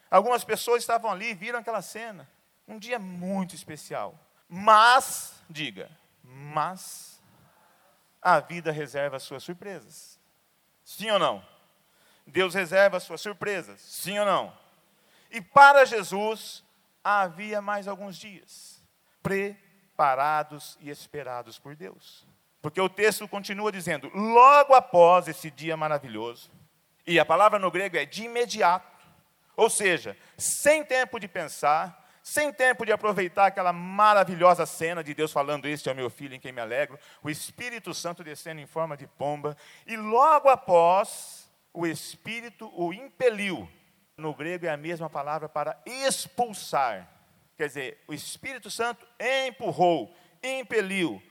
Algumas 0.10 0.46
pessoas 0.46 0.82
estavam 0.82 1.12
ali, 1.12 1.34
viram 1.34 1.60
aquela 1.60 1.82
cena. 1.82 2.26
Um 2.66 2.80
dia 2.80 2.98
muito 2.98 3.54
especial. 3.54 4.18
Mas, 4.48 5.34
diga, 5.50 5.92
mas 6.24 7.22
a 8.22 8.40
vida 8.40 8.72
reserva 8.72 9.20
suas 9.20 9.44
surpresas. 9.44 10.18
Sim 10.86 11.12
ou 11.12 11.20
não? 11.20 11.46
Deus 12.26 12.54
reserva 12.54 12.98
suas 13.02 13.20
surpresas. 13.20 13.82
Sim 13.82 14.20
ou 14.20 14.26
não? 14.26 14.58
E 15.30 15.42
para 15.42 15.84
Jesus 15.84 16.64
havia 17.04 17.62
mais 17.62 17.90
alguns 17.90 18.16
dias 18.16 18.79
preparados 19.22 20.78
e 20.82 20.90
esperados 20.90 21.60
por 21.60 21.76
Deus. 21.76 22.28
Porque 22.62 22.80
o 22.80 22.90
texto 22.90 23.28
continua 23.28 23.72
dizendo: 23.72 24.10
logo 24.14 24.74
após 24.74 25.28
esse 25.28 25.50
dia 25.50 25.78
maravilhoso, 25.78 26.52
e 27.06 27.20
a 27.20 27.26
palavra 27.26 27.58
no 27.58 27.72
grego 27.72 27.98
é 27.98 28.06
de 28.06 28.24
imediato, 28.24 28.88
ou 29.56 29.70
seja, 29.70 30.18
sem 30.38 30.84
tempo 30.84 31.20
de 31.20 31.28
pensar, 31.28 32.08
sem 32.22 32.52
tempo 32.54 32.86
de 32.86 32.92
aproveitar 32.92 33.48
aquela 33.48 33.74
maravilhosa 33.74 34.66
cena 34.66 35.04
de 35.04 35.14
Deus 35.14 35.32
falando: 35.32 35.68
Este 35.68 35.90
é 35.90 35.92
o 35.92 35.96
meu 35.96 36.10
filho 36.10 36.36
em 36.36 36.40
quem 36.40 36.52
me 36.52 36.62
alegro, 36.62 37.00
o 37.24 37.30
Espírito 37.30 37.94
Santo 37.94 38.24
descendo 38.24 38.62
em 38.62 38.68
forma 38.68 38.98
de 38.98 39.08
pomba, 39.08 39.56
e 39.88 39.96
logo 39.96 40.50
após, 40.50 41.50
o 41.74 41.88
Espírito 41.88 42.72
o 42.76 42.94
impeliu 42.94 43.70
no 44.20 44.34
grego 44.34 44.66
é 44.66 44.70
a 44.70 44.78
mesma 44.78 45.10
palavra 45.10 45.48
para 45.48 45.82
expulsar. 45.86 47.08
Quer 47.60 47.68
dizer, 47.68 48.04
o 48.08 48.14
Espírito 48.14 48.72
Santo 48.72 49.06
empurrou, 49.20 50.16
impeliu 50.42 51.22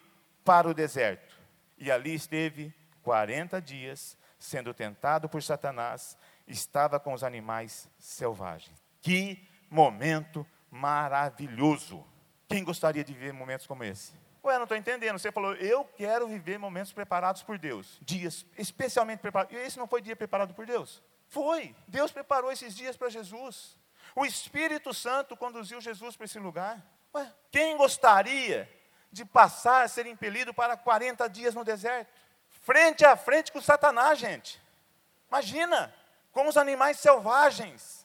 para 0.45 0.69
o 0.69 0.75
deserto. 0.75 1.35
E 1.79 1.91
ali 1.91 2.15
esteve 2.15 2.71
40 3.03 3.63
dias, 3.63 4.15
sendo 4.39 4.75
tentado 4.75 5.27
por 5.27 5.43
Satanás, 5.43 6.19
estava 6.47 7.01
com 7.01 7.15
os 7.15 7.25
animais 7.25 7.89
selvagens. 7.99 8.79
Que 9.01 9.49
momento 9.71 10.47
maravilhoso! 10.71 12.05
Quem 12.47 12.63
gostaria 12.63 13.03
de 13.03 13.15
viver 13.15 13.33
momentos 13.33 13.67
como 13.67 13.83
esse? 13.83 14.13
Ué, 14.45 14.57
não 14.57 14.65
estou 14.65 14.77
entendendo. 14.77 15.19
Você 15.19 15.33
falou, 15.33 15.55
eu 15.55 15.83
quero 15.83 16.29
viver 16.29 16.59
momentos 16.59 16.93
preparados 16.93 17.43
por 17.43 17.57
Deus. 17.57 17.99
Dias 18.03 18.45
especialmente 18.59 19.21
preparados. 19.21 19.57
E 19.57 19.61
esse 19.61 19.79
não 19.79 19.87
foi 19.87 20.03
dia 20.03 20.15
preparado 20.15 20.53
por 20.53 20.67
Deus? 20.67 21.03
Foi. 21.27 21.75
Deus 21.87 22.13
preparou 22.13 22.53
esses 22.53 22.77
dias 22.77 22.99
para 22.99 23.09
Jesus. 23.09 23.78
O 24.19 24.27
Espírito 24.27 24.93
Santo 24.93 25.37
conduziu 25.37 25.81
Jesus 25.81 26.17
para 26.17 26.25
esse 26.25 26.41
lugar. 26.41 26.85
Ué, 27.15 27.33
quem 27.53 27.77
gostaria 27.77 28.69
de 29.13 29.25
passar 29.25 29.85
a 29.85 29.89
ser 29.89 30.07
impelido 30.07 30.53
para 30.53 30.77
40 30.77 31.29
dias 31.29 31.55
no 31.55 31.63
deserto? 31.65 32.13
Frente 32.49 33.05
a 33.05 33.17
frente 33.17 33.53
com 33.53 33.61
Satanás, 33.61 34.19
gente. 34.19 34.61
Imagina, 35.29 35.95
como 36.33 36.51
os 36.51 36.57
animais 36.57 36.99
selvagens. 36.99 38.05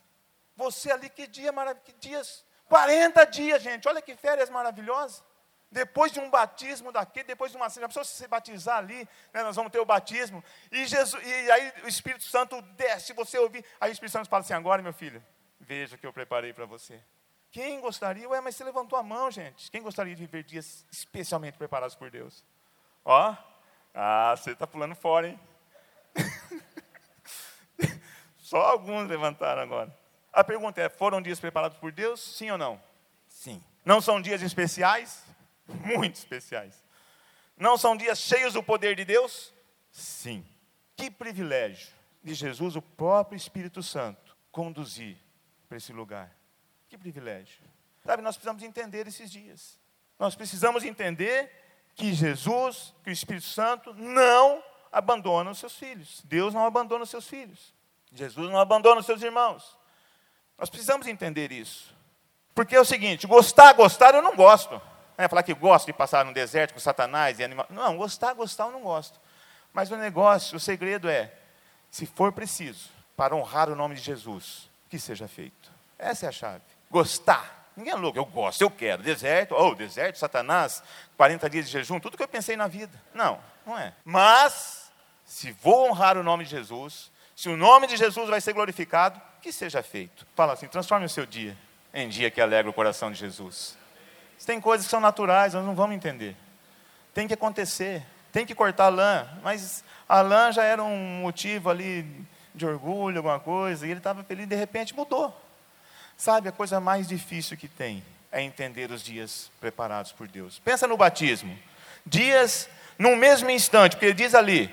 Você 0.56 0.92
ali, 0.92 1.10
que 1.10 1.26
dia 1.26 1.52
maravilhoso, 1.52 1.86
que 1.86 1.94
dias. 1.94 2.46
40 2.66 3.26
dias, 3.26 3.64
gente. 3.64 3.88
Olha 3.88 4.00
que 4.00 4.16
férias 4.16 4.52
maravilhosas 4.52 5.24
depois 5.72 6.12
de 6.12 6.20
um 6.20 6.30
batismo 6.30 6.92
daqui, 6.92 7.24
depois 7.24 7.50
de 7.50 7.58
uma 7.58 7.68
já 7.68 7.88
precisou 7.88 8.06
se 8.06 8.28
batizar 8.28 8.78
ali, 8.78 9.10
né, 9.34 9.42
nós 9.42 9.56
vamos 9.56 9.72
ter 9.72 9.80
o 9.80 9.86
batismo, 9.86 10.44
e, 10.72 10.86
Jesus, 10.86 11.20
e 11.26 11.52
aí 11.52 11.74
o 11.84 11.88
Espírito 11.88 12.24
Santo 12.26 12.62
desce, 12.78 13.12
você 13.14 13.40
ouvir, 13.40 13.66
aí 13.82 13.90
o 13.90 13.92
Espírito 13.92 14.14
Santo 14.14 14.30
fala 14.30 14.44
assim, 14.44 14.54
agora 14.54 14.84
meu 14.84 14.94
filho, 14.94 15.26
veja 15.64 15.96
o 15.96 15.98
que 15.98 16.06
eu 16.06 16.14
preparei 16.14 16.54
para 16.54 16.66
você. 16.66 17.02
Quem 17.52 17.80
gostaria? 17.80 18.28
Ué, 18.30 18.42
mas 18.42 18.56
você 18.56 18.64
levantou 18.64 18.98
a 18.98 19.04
mão, 19.04 19.30
gente. 19.32 19.70
Quem 19.70 19.82
gostaria 19.82 20.16
de 20.16 20.22
viver 20.22 20.44
dias 20.44 20.86
especialmente 20.92 21.58
preparados 21.58 21.96
por 21.96 22.10
Deus? 22.10 22.44
Ó, 23.06 23.36
ah, 23.94 24.36
você 24.36 24.52
está 24.52 24.66
pulando 24.66 24.96
fora, 24.96 25.28
hein? 25.28 25.40
Só 28.38 28.58
alguns 28.58 29.08
levantaram 29.08 29.62
agora. 29.62 29.96
A 30.32 30.44
pergunta 30.44 30.82
é: 30.82 30.90
foram 30.90 31.22
dias 31.22 31.40
preparados 31.40 31.78
por 31.78 31.92
Deus? 31.92 32.20
Sim 32.20 32.52
ou 32.52 32.58
não? 32.58 32.82
Sim. 33.28 33.64
Não 33.86 34.02
são 34.02 34.22
dias 34.22 34.42
especiais? 34.42 35.24
muito 35.68 36.16
especiais. 36.16 36.84
Não 37.58 37.78
são 37.78 37.96
dias 37.96 38.20
cheios 38.20 38.54
do 38.54 38.64
poder 38.64 38.96
de 38.96 39.06
Deus? 39.06 39.54
Sim. 39.92 40.46
Que 40.96 41.10
privilégio 41.10 41.94
de 42.24 42.34
Jesus, 42.34 42.76
o 42.76 42.82
próprio 42.82 43.38
Espírito 43.38 43.84
Santo, 43.84 44.36
conduzir 44.52 45.18
para 45.68 45.78
esse 45.78 45.92
lugar. 45.94 46.32
Que 46.90 46.98
privilégio. 46.98 47.64
Sabe, 48.06 48.22
nós 48.22 48.36
precisamos 48.36 48.64
entender 48.64 49.08
esses 49.08 49.32
dias. 49.32 49.80
Nós 50.20 50.36
precisamos 50.36 50.84
entender 50.84 51.52
que 51.96 52.14
Jesus, 52.14 52.94
que 53.04 53.10
o 53.10 53.14
Espírito 53.14 53.46
Santo, 53.46 53.94
não 53.94 54.64
abandona 54.92 55.52
os 55.52 55.60
seus 55.60 55.76
filhos. 55.76 56.22
Deus 56.26 56.54
não 56.54 56.66
abandona 56.66 57.04
os 57.04 57.10
seus 57.10 57.28
filhos. 57.28 57.74
Jesus 58.12 58.50
não 58.50 58.60
abandona 58.60 59.00
os 59.00 59.06
seus 59.06 59.22
irmãos. 59.22 59.78
Nós 60.58 60.70
precisamos 60.70 61.08
entender 61.08 61.52
isso. 61.52 61.96
Porque 62.54 62.76
é 62.76 62.80
o 62.80 62.86
seguinte: 62.86 63.26
gostar, 63.26 63.74
gostar, 63.74 64.14
eu 64.14 64.22
não 64.22 64.36
gosto. 64.36 64.82
É, 65.18 65.28
falar 65.28 65.44
que 65.44 65.54
gosto 65.54 65.86
de 65.86 65.94
passar 65.94 66.26
no 66.26 66.34
deserto 66.34 66.74
com 66.74 66.80
Satanás 66.80 67.40
e 67.40 67.44
animais. 67.44 67.70
Não, 67.70 67.98
gostar, 67.98 68.34
gostar 68.34 68.66
eu 68.66 68.72
não 68.72 68.82
gosto. 68.82 69.20
Mas 69.72 69.92
o 69.92 69.96
negócio, 69.96 70.58
o 70.58 70.60
segredo 70.60 71.10
é, 71.10 71.34
se 71.90 72.06
for 72.06 72.32
preciso, 72.32 72.90
para 73.16 73.36
honrar 73.36 73.70
o 73.70 73.76
nome 73.76 73.96
de 73.96 74.02
Jesus, 74.02 74.70
que 74.94 75.00
seja 75.00 75.28
feito. 75.28 75.72
Essa 75.98 76.28
é 76.28 76.30
a 76.30 76.32
chave. 76.32 76.62
Gostar. 76.92 77.72
Ninguém 77.76 77.94
é 77.94 77.96
louco, 77.96 78.20
eu 78.20 78.26
gosto, 78.26 78.62
eu 78.62 78.70
quero. 78.70 79.02
Deserto, 79.02 79.56
ou 79.56 79.72
oh, 79.72 79.76
deserto, 79.76 80.20
Satanás, 80.20 80.84
40 81.18 81.50
dias 81.50 81.66
de 81.66 81.72
jejum, 81.72 82.00
tudo 82.00 82.16
que 82.16 82.22
eu 82.22 82.28
pensei 82.28 82.56
na 82.56 82.68
vida. 82.68 83.02
Não, 83.12 83.40
não 83.66 83.76
é. 83.76 83.92
Mas, 84.06 84.92
se 85.26 85.52
vou 85.52 85.90
honrar 85.90 86.16
o 86.16 86.22
nome 86.22 86.44
de 86.44 86.52
Jesus, 86.52 87.12
se 87.36 87.50
o 87.50 87.58
nome 87.58 87.88
de 87.88 87.98
Jesus 87.98 88.30
vai 88.30 88.40
ser 88.40 88.54
glorificado, 88.54 89.20
que 89.42 89.52
seja 89.52 89.82
feito. 89.82 90.28
Fala 90.36 90.54
assim, 90.54 90.68
transforme 90.68 91.08
o 91.08 91.10
seu 91.10 91.26
dia 91.26 91.58
em 91.92 92.08
dia 92.08 92.30
que 92.30 92.40
alegra 92.40 92.70
o 92.70 92.74
coração 92.74 93.12
de 93.12 93.18
Jesus. 93.18 93.76
Tem 94.46 94.62
coisas 94.62 94.86
que 94.86 94.92
são 94.92 95.00
naturais, 95.00 95.56
nós 95.56 95.66
não 95.66 95.74
vamos 95.74 95.96
entender. 95.96 96.38
Tem 97.16 97.28
que 97.28 97.34
acontecer, 97.34 98.06
tem 98.32 98.46
que 98.46 98.54
cortar 98.54 98.86
a 98.86 98.90
lã, 98.90 99.28
mas 99.42 99.84
a 100.08 100.22
lã 100.22 100.52
já 100.52 100.64
era 100.64 100.84
um 100.84 101.22
motivo 101.22 101.72
ali 101.72 102.28
de 102.54 102.66
orgulho, 102.66 103.18
alguma 103.18 103.40
coisa, 103.40 103.86
e 103.86 103.92
ele 103.92 104.00
estava 104.00 104.24
feliz, 104.24 104.48
de 104.48 104.56
repente 104.56 104.96
mudou. 104.96 105.36
Sabe, 106.18 106.50
a 106.50 106.52
coisa 106.52 106.80
mais 106.80 107.08
difícil 107.08 107.58
que 107.58 107.68
tem 107.68 108.04
é 108.32 108.42
entender 108.42 108.92
os 108.92 109.04
dias 109.04 109.52
preparados 109.60 110.12
por 110.12 110.28
Deus. 110.28 110.60
Pensa 110.60 110.88
no 110.88 110.98
batismo. 110.98 111.58
Dias 112.06 112.70
no 112.98 113.16
mesmo 113.16 113.50
instante, 113.50 113.96
porque 113.96 114.06
ele 114.08 114.14
diz 114.14 114.36
ali, 114.36 114.72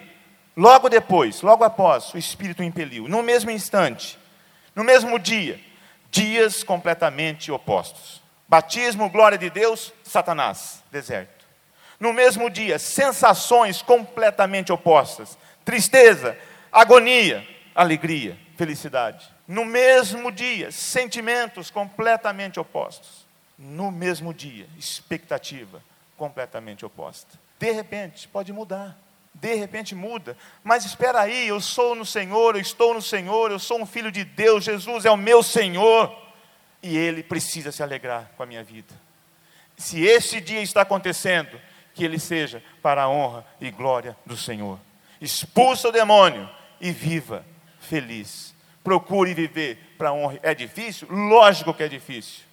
logo 0.57 0.89
depois, 0.89 1.43
logo 1.43 1.65
após, 1.65 2.13
o 2.13 2.19
Espírito 2.19 2.63
impeliu, 2.63 3.09
no 3.09 3.23
mesmo 3.23 3.51
instante, 3.51 4.19
no 4.75 4.85
mesmo 4.85 5.19
dia, 5.19 5.61
dias 6.11 6.63
completamente 6.63 7.51
opostos. 7.51 8.23
Batismo, 8.49 9.09
glória 9.09 9.39
de 9.39 9.49
Deus, 9.49 9.93
Satanás, 10.03 10.83
deserto. 10.91 11.45
No 11.99 12.13
mesmo 12.13 12.51
dia, 12.51 12.79
sensações 12.79 13.83
completamente 13.83 14.73
opostas: 14.73 15.39
tristeza, 15.65 16.37
agonia, 16.73 17.47
alegria, 17.75 18.39
felicidade. 18.57 19.29
No 19.47 19.65
mesmo 19.65 20.31
dia, 20.31 20.71
sentimentos 20.71 21.71
completamente 21.71 22.59
opostos. 22.61 23.27
No 23.59 23.91
mesmo 23.91 24.33
dia, 24.33 24.67
expectativa 24.79 25.83
completamente 26.17 26.85
oposta. 26.85 27.39
De 27.59 27.71
repente, 27.71 28.29
pode 28.29 28.53
mudar. 28.53 28.97
De 29.33 29.55
repente 29.55 29.95
muda, 29.95 30.37
mas 30.63 30.85
espera 30.85 31.21
aí, 31.21 31.49
eu 31.49 31.61
sou 31.61 31.95
no 31.95 32.05
Senhor, 32.05 32.57
eu 32.57 32.61
estou 32.61 32.93
no 32.93 33.01
Senhor, 33.01 33.51
eu 33.51 33.61
sou 33.61 33.81
um 33.81 33.87
filho 33.87 34.11
de 34.11 34.25
Deus, 34.25 34.65
Jesus 34.65 35.05
é 35.05 35.11
o 35.11 35.17
meu 35.17 35.43
Senhor 35.43 36.15
e 36.83 36.97
ele 36.97 37.23
precisa 37.23 37.71
se 37.71 37.83
alegrar 37.83 38.33
com 38.37 38.43
a 38.43 38.47
minha 38.47 38.65
vida. 38.65 38.93
Se 39.77 40.05
esse 40.05 40.41
dia 40.41 40.61
está 40.61 40.83
acontecendo, 40.83 41.61
que 41.95 42.05
ele 42.05 42.19
seja 42.19 42.63
para 42.83 43.03
a 43.03 43.09
honra 43.09 43.45
e 43.61 43.71
glória 43.71 44.17
do 44.27 44.37
Senhor. 44.37 44.79
Expulsa 45.21 45.89
o 45.89 45.93
demônio 45.93 46.49
e 46.81 46.91
viva 46.91 47.45
feliz. 47.91 48.55
Procure 48.83 49.35
viver 49.35 49.95
para 49.99 50.13
honra. 50.13 50.39
É 50.43 50.55
difícil? 50.55 51.07
Lógico 51.11 51.75
que 51.75 51.83
é 51.83 51.89
difícil, 51.89 52.45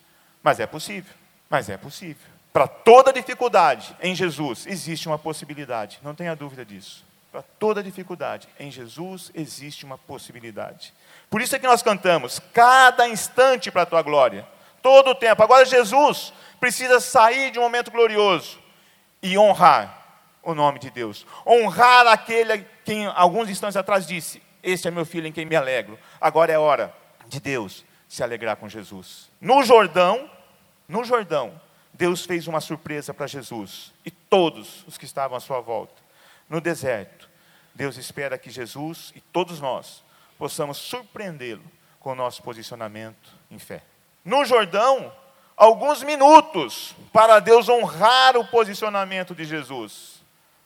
mas 0.44 0.60
é 0.60 0.66
possível. 0.66 1.14
Mas 1.50 1.70
é 1.70 1.78
possível. 1.78 2.28
Para 2.52 2.68
toda 2.68 3.14
dificuldade 3.14 3.96
em 4.02 4.16
Jesus 4.16 4.66
existe 4.66 5.08
uma 5.08 5.20
possibilidade, 5.20 6.00
não 6.04 6.16
tenha 6.16 6.36
dúvida 6.36 6.66
disso. 6.66 7.06
Para 7.32 7.42
toda 7.42 7.84
dificuldade 7.84 8.50
em 8.60 8.72
Jesus 8.72 9.32
existe 9.34 9.86
uma 9.86 9.98
possibilidade. 9.98 10.92
Por 11.30 11.40
isso 11.40 11.56
é 11.56 11.60
que 11.60 11.68
nós 11.68 11.84
cantamos, 11.84 12.40
cada 12.52 13.08
instante 13.08 13.70
para 13.70 13.84
a 13.84 13.86
tua 13.86 14.02
glória, 14.02 14.46
todo 14.82 15.12
o 15.12 15.16
tempo. 15.16 15.44
Agora 15.44 15.66
Jesus 15.66 16.34
precisa 16.60 17.00
sair 17.00 17.52
de 17.52 17.60
um 17.60 17.62
momento 17.62 17.92
glorioso 17.92 18.60
e 19.22 19.38
honrar 19.38 20.06
o 20.42 20.56
nome 20.56 20.80
de 20.80 20.90
Deus. 20.90 21.26
Honrar 21.46 22.08
aquele 22.08 22.66
que 22.84 23.06
alguns 23.16 23.50
instantes 23.50 23.78
atrás 23.78 24.08
disse: 24.08 24.42
Este 24.68 24.90
é 24.90 24.92
meu 24.92 25.06
filho 25.06 25.26
em 25.26 25.32
quem 25.32 25.46
me 25.46 25.56
alegro. 25.56 25.98
Agora 26.20 26.52
é 26.52 26.60
hora 26.60 26.94
de 27.26 27.40
Deus 27.40 27.86
se 28.06 28.22
alegrar 28.22 28.58
com 28.58 28.68
Jesus. 28.68 29.30
No 29.40 29.64
Jordão, 29.64 30.30
no 30.90 31.06
Jordão, 31.06 31.58
Deus 31.94 32.26
fez 32.26 32.48
uma 32.48 32.60
surpresa 32.60 33.14
para 33.14 33.28
Jesus 33.28 33.94
e 34.06 34.12
todos 34.12 34.84
os 34.86 34.98
que 34.98 35.06
estavam 35.06 35.38
à 35.38 35.40
sua 35.40 35.62
volta. 35.62 35.94
No 36.50 36.60
deserto, 36.60 37.30
Deus 37.74 37.96
espera 37.96 38.38
que 38.38 38.50
Jesus 38.50 39.14
e 39.16 39.22
todos 39.22 39.62
nós 39.62 40.04
possamos 40.38 40.76
surpreendê-lo 40.76 41.64
com 41.98 42.12
o 42.12 42.16
nosso 42.16 42.44
posicionamento 42.44 43.32
em 43.50 43.58
fé. 43.58 43.82
No 44.26 44.44
Jordão, 44.44 45.14
alguns 45.56 46.04
minutos 46.04 46.94
para 47.14 47.40
Deus 47.40 47.70
honrar 47.70 48.36
o 48.36 48.46
posicionamento 48.46 49.34
de 49.34 49.46
Jesus. 49.46 50.22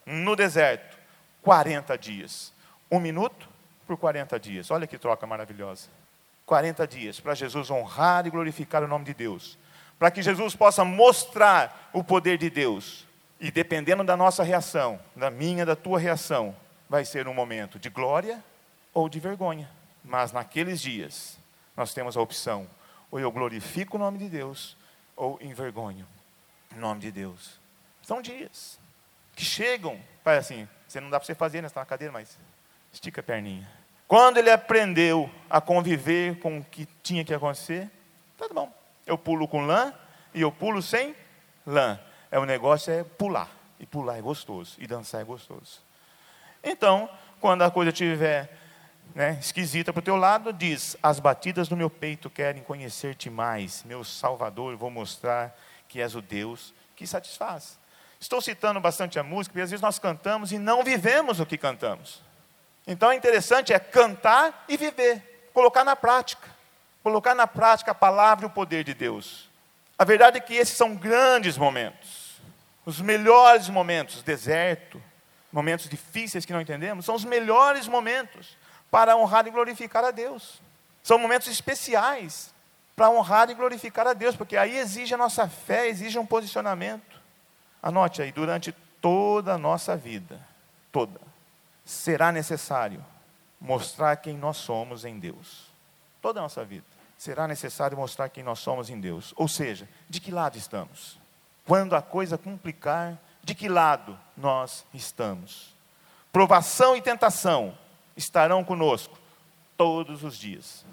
No 0.08 0.36
deserto, 0.36 0.98
40 1.44 1.96
dias. 2.00 2.52
Um 2.90 3.00
minuto 3.00 3.51
por 3.86 3.98
40 3.98 4.40
dias. 4.40 4.72
Olha 4.72 4.88
que 4.88 4.98
troca 4.98 5.26
maravilhosa. 5.28 5.90
40 6.46 6.88
dias 6.88 7.20
para 7.20 7.34
Jesus 7.34 7.70
honrar 7.70 8.26
e 8.28 8.30
glorificar 8.30 8.84
o 8.84 8.88
nome 8.88 9.06
de 9.06 9.14
Deus. 9.14 9.58
Para 9.98 10.12
que 10.12 10.22
Jesus 10.22 10.56
possa 10.56 10.84
mostrar 10.84 11.90
o 11.94 12.04
poder 12.04 12.38
de 12.38 12.50
Deus. 12.50 13.06
E 13.40 13.52
dependendo 13.52 14.04
da 14.04 14.18
nossa 14.18 14.44
reação, 14.44 15.00
da 15.16 15.32
minha, 15.32 15.66
da 15.66 15.76
tua 15.76 16.00
reação, 16.00 16.56
vai 16.90 17.06
ser 17.06 17.28
um 17.28 17.34
momento 17.34 17.80
de 17.80 17.90
glória 17.90 18.44
ou 18.94 19.08
de 19.08 19.20
vergonha. 19.20 19.70
Mas 20.04 20.32
naqueles 20.32 20.82
dias, 20.82 21.38
nós 21.76 21.94
temos 21.94 22.18
a 22.18 22.22
opção: 22.22 22.68
ou 23.10 23.20
eu 23.20 23.32
glorifico 23.32 23.98
o 23.98 24.00
nome 24.00 24.18
de 24.18 24.30
Deus, 24.30 24.76
ou 25.16 25.40
envergonho 25.42 26.08
o 26.76 26.80
nome 26.80 27.02
de 27.02 27.12
Deus. 27.12 27.60
São 28.02 28.22
dias 28.22 28.80
que 29.36 29.46
chegam, 29.46 30.00
pai, 30.24 30.38
assim, 30.38 30.68
você 30.88 31.00
não 31.00 31.10
dá 31.10 31.20
para 31.20 31.26
você 31.26 31.36
fazer, 31.36 31.62
né? 31.62 31.68
Você 31.68 31.72
está 31.72 31.82
na 31.82 31.86
cadeira, 31.86 32.12
mas 32.12 32.38
estica 32.92 33.22
a 33.22 33.24
perninha. 33.24 33.70
Quando 34.08 34.38
ele 34.38 34.50
aprendeu 34.50 35.30
a 35.50 35.62
conviver 35.62 36.38
com 36.40 36.60
o 36.60 36.64
que 36.64 36.86
tinha 37.02 37.24
que 37.24 37.34
acontecer, 37.34 37.90
tá 38.38 38.48
bom. 38.54 38.72
Eu 39.06 39.18
pulo 39.18 39.48
com 39.48 39.66
lã 39.66 39.94
e 40.34 40.42
eu 40.42 40.52
pulo 40.52 40.82
sem 40.82 41.16
lã. 41.66 42.00
É 42.30 42.38
o 42.38 42.46
negócio 42.46 42.92
é 42.92 43.04
pular. 43.04 43.50
E 43.80 43.86
pular 43.86 44.18
é 44.18 44.22
gostoso. 44.22 44.76
E 44.80 44.86
dançar 44.86 45.22
é 45.22 45.24
gostoso. 45.24 45.82
Então, 46.64 47.10
quando 47.40 47.64
a 47.64 47.72
coisa 47.72 47.90
estiver 47.90 48.58
né, 49.16 49.38
esquisita 49.40 49.92
para 49.92 50.00
o 50.00 50.04
teu 50.04 50.16
lado, 50.16 50.54
diz: 50.54 50.98
As 51.02 51.20
batidas 51.20 51.68
do 51.68 51.78
meu 51.78 51.90
peito 51.90 52.30
querem 52.30 52.62
conhecer-te 52.64 53.30
mais, 53.30 53.84
meu 53.84 54.04
Salvador, 54.04 54.76
vou 54.76 54.90
mostrar 54.90 55.58
que 55.88 56.02
és 56.02 56.16
o 56.16 56.22
Deus 56.22 56.74
que 56.96 57.08
satisfaz. 57.08 57.80
Estou 58.20 58.40
citando 58.40 58.80
bastante 58.80 59.18
a 59.18 59.24
música, 59.24 59.54
porque 59.54 59.64
às 59.64 59.72
vezes 59.72 59.82
nós 59.82 59.98
cantamos 59.98 60.52
e 60.52 60.60
não 60.60 60.84
vivemos 60.84 61.40
o 61.40 61.46
que 61.46 61.58
cantamos. 61.58 62.22
Então 62.92 63.10
é 63.10 63.16
interessante 63.16 63.72
é 63.72 63.80
cantar 63.80 64.66
e 64.68 64.76
viver, 64.76 65.50
colocar 65.54 65.86
na 65.86 65.96
prática, 65.96 66.50
colocar 67.02 67.34
na 67.34 67.48
prática 67.48 67.92
a 67.92 67.96
palavra 67.96 68.46
e 68.46 68.48
o 68.48 68.50
poder 68.50 68.84
de 68.84 68.94
Deus. 68.94 69.50
A 69.98 70.04
verdade 70.04 70.38
é 70.38 70.42
que 70.42 70.56
esses 70.56 70.76
são 70.76 70.94
grandes 70.94 71.58
momentos, 71.58 72.42
os 72.86 73.00
melhores 73.00 73.70
momentos, 73.70 74.22
deserto, 74.24 75.02
momentos 75.54 75.88
difíceis 75.88 76.44
que 76.44 76.52
não 76.52 76.60
entendemos, 76.60 77.06
são 77.06 77.16
os 77.16 77.24
melhores 77.24 77.88
momentos 77.88 78.58
para 78.90 79.16
honrar 79.16 79.48
e 79.48 79.52
glorificar 79.52 80.04
a 80.04 80.12
Deus. 80.12 80.62
São 81.02 81.18
momentos 81.18 81.48
especiais 81.48 82.54
para 82.94 83.10
honrar 83.10 83.50
e 83.50 83.54
glorificar 83.54 84.06
a 84.06 84.14
Deus, 84.14 84.36
porque 84.36 84.58
aí 84.58 84.78
exige 84.78 85.14
a 85.14 85.18
nossa 85.18 85.48
fé, 85.48 85.88
exige 85.88 86.20
um 86.20 86.26
posicionamento. 86.26 87.22
Anote 87.82 88.22
aí, 88.22 88.34
durante 88.34 88.74
toda 89.00 89.54
a 89.54 89.58
nossa 89.58 89.96
vida, 89.96 90.40
toda, 90.92 91.31
será 91.86 92.32
necessário 92.32 93.04
mostrar 93.60 94.16
quem 94.18 94.38
nós 94.38 94.58
somos 94.58 95.06
em 95.06 95.20
Deus. 95.20 95.68
Toda 96.22 96.40
a 96.40 96.44
nossa 96.44 96.64
vida. 96.66 96.86
Será 97.18 97.48
necessário 97.48 97.98
mostrar 97.98 98.30
quem 98.30 98.44
nós 98.44 98.60
somos 98.60 98.90
em 98.90 99.00
Deus. 99.00 99.34
Ou 99.38 99.48
seja, 99.48 99.88
de 100.10 100.20
que 100.20 100.32
lado 100.32 100.58
estamos? 100.58 101.20
Quando 101.66 101.96
a 101.96 102.02
coisa 102.02 102.38
complicar, 102.38 103.18
de 103.44 103.54
que 103.54 103.70
lado 103.70 104.18
nós 104.36 104.86
estamos? 104.94 105.74
Provação 106.32 106.96
e 106.96 107.02
tentação 107.02 107.78
estarão 108.16 108.64
conosco 108.64 109.18
todos 109.78 110.24
os 110.24 110.38
dias. 110.38 110.86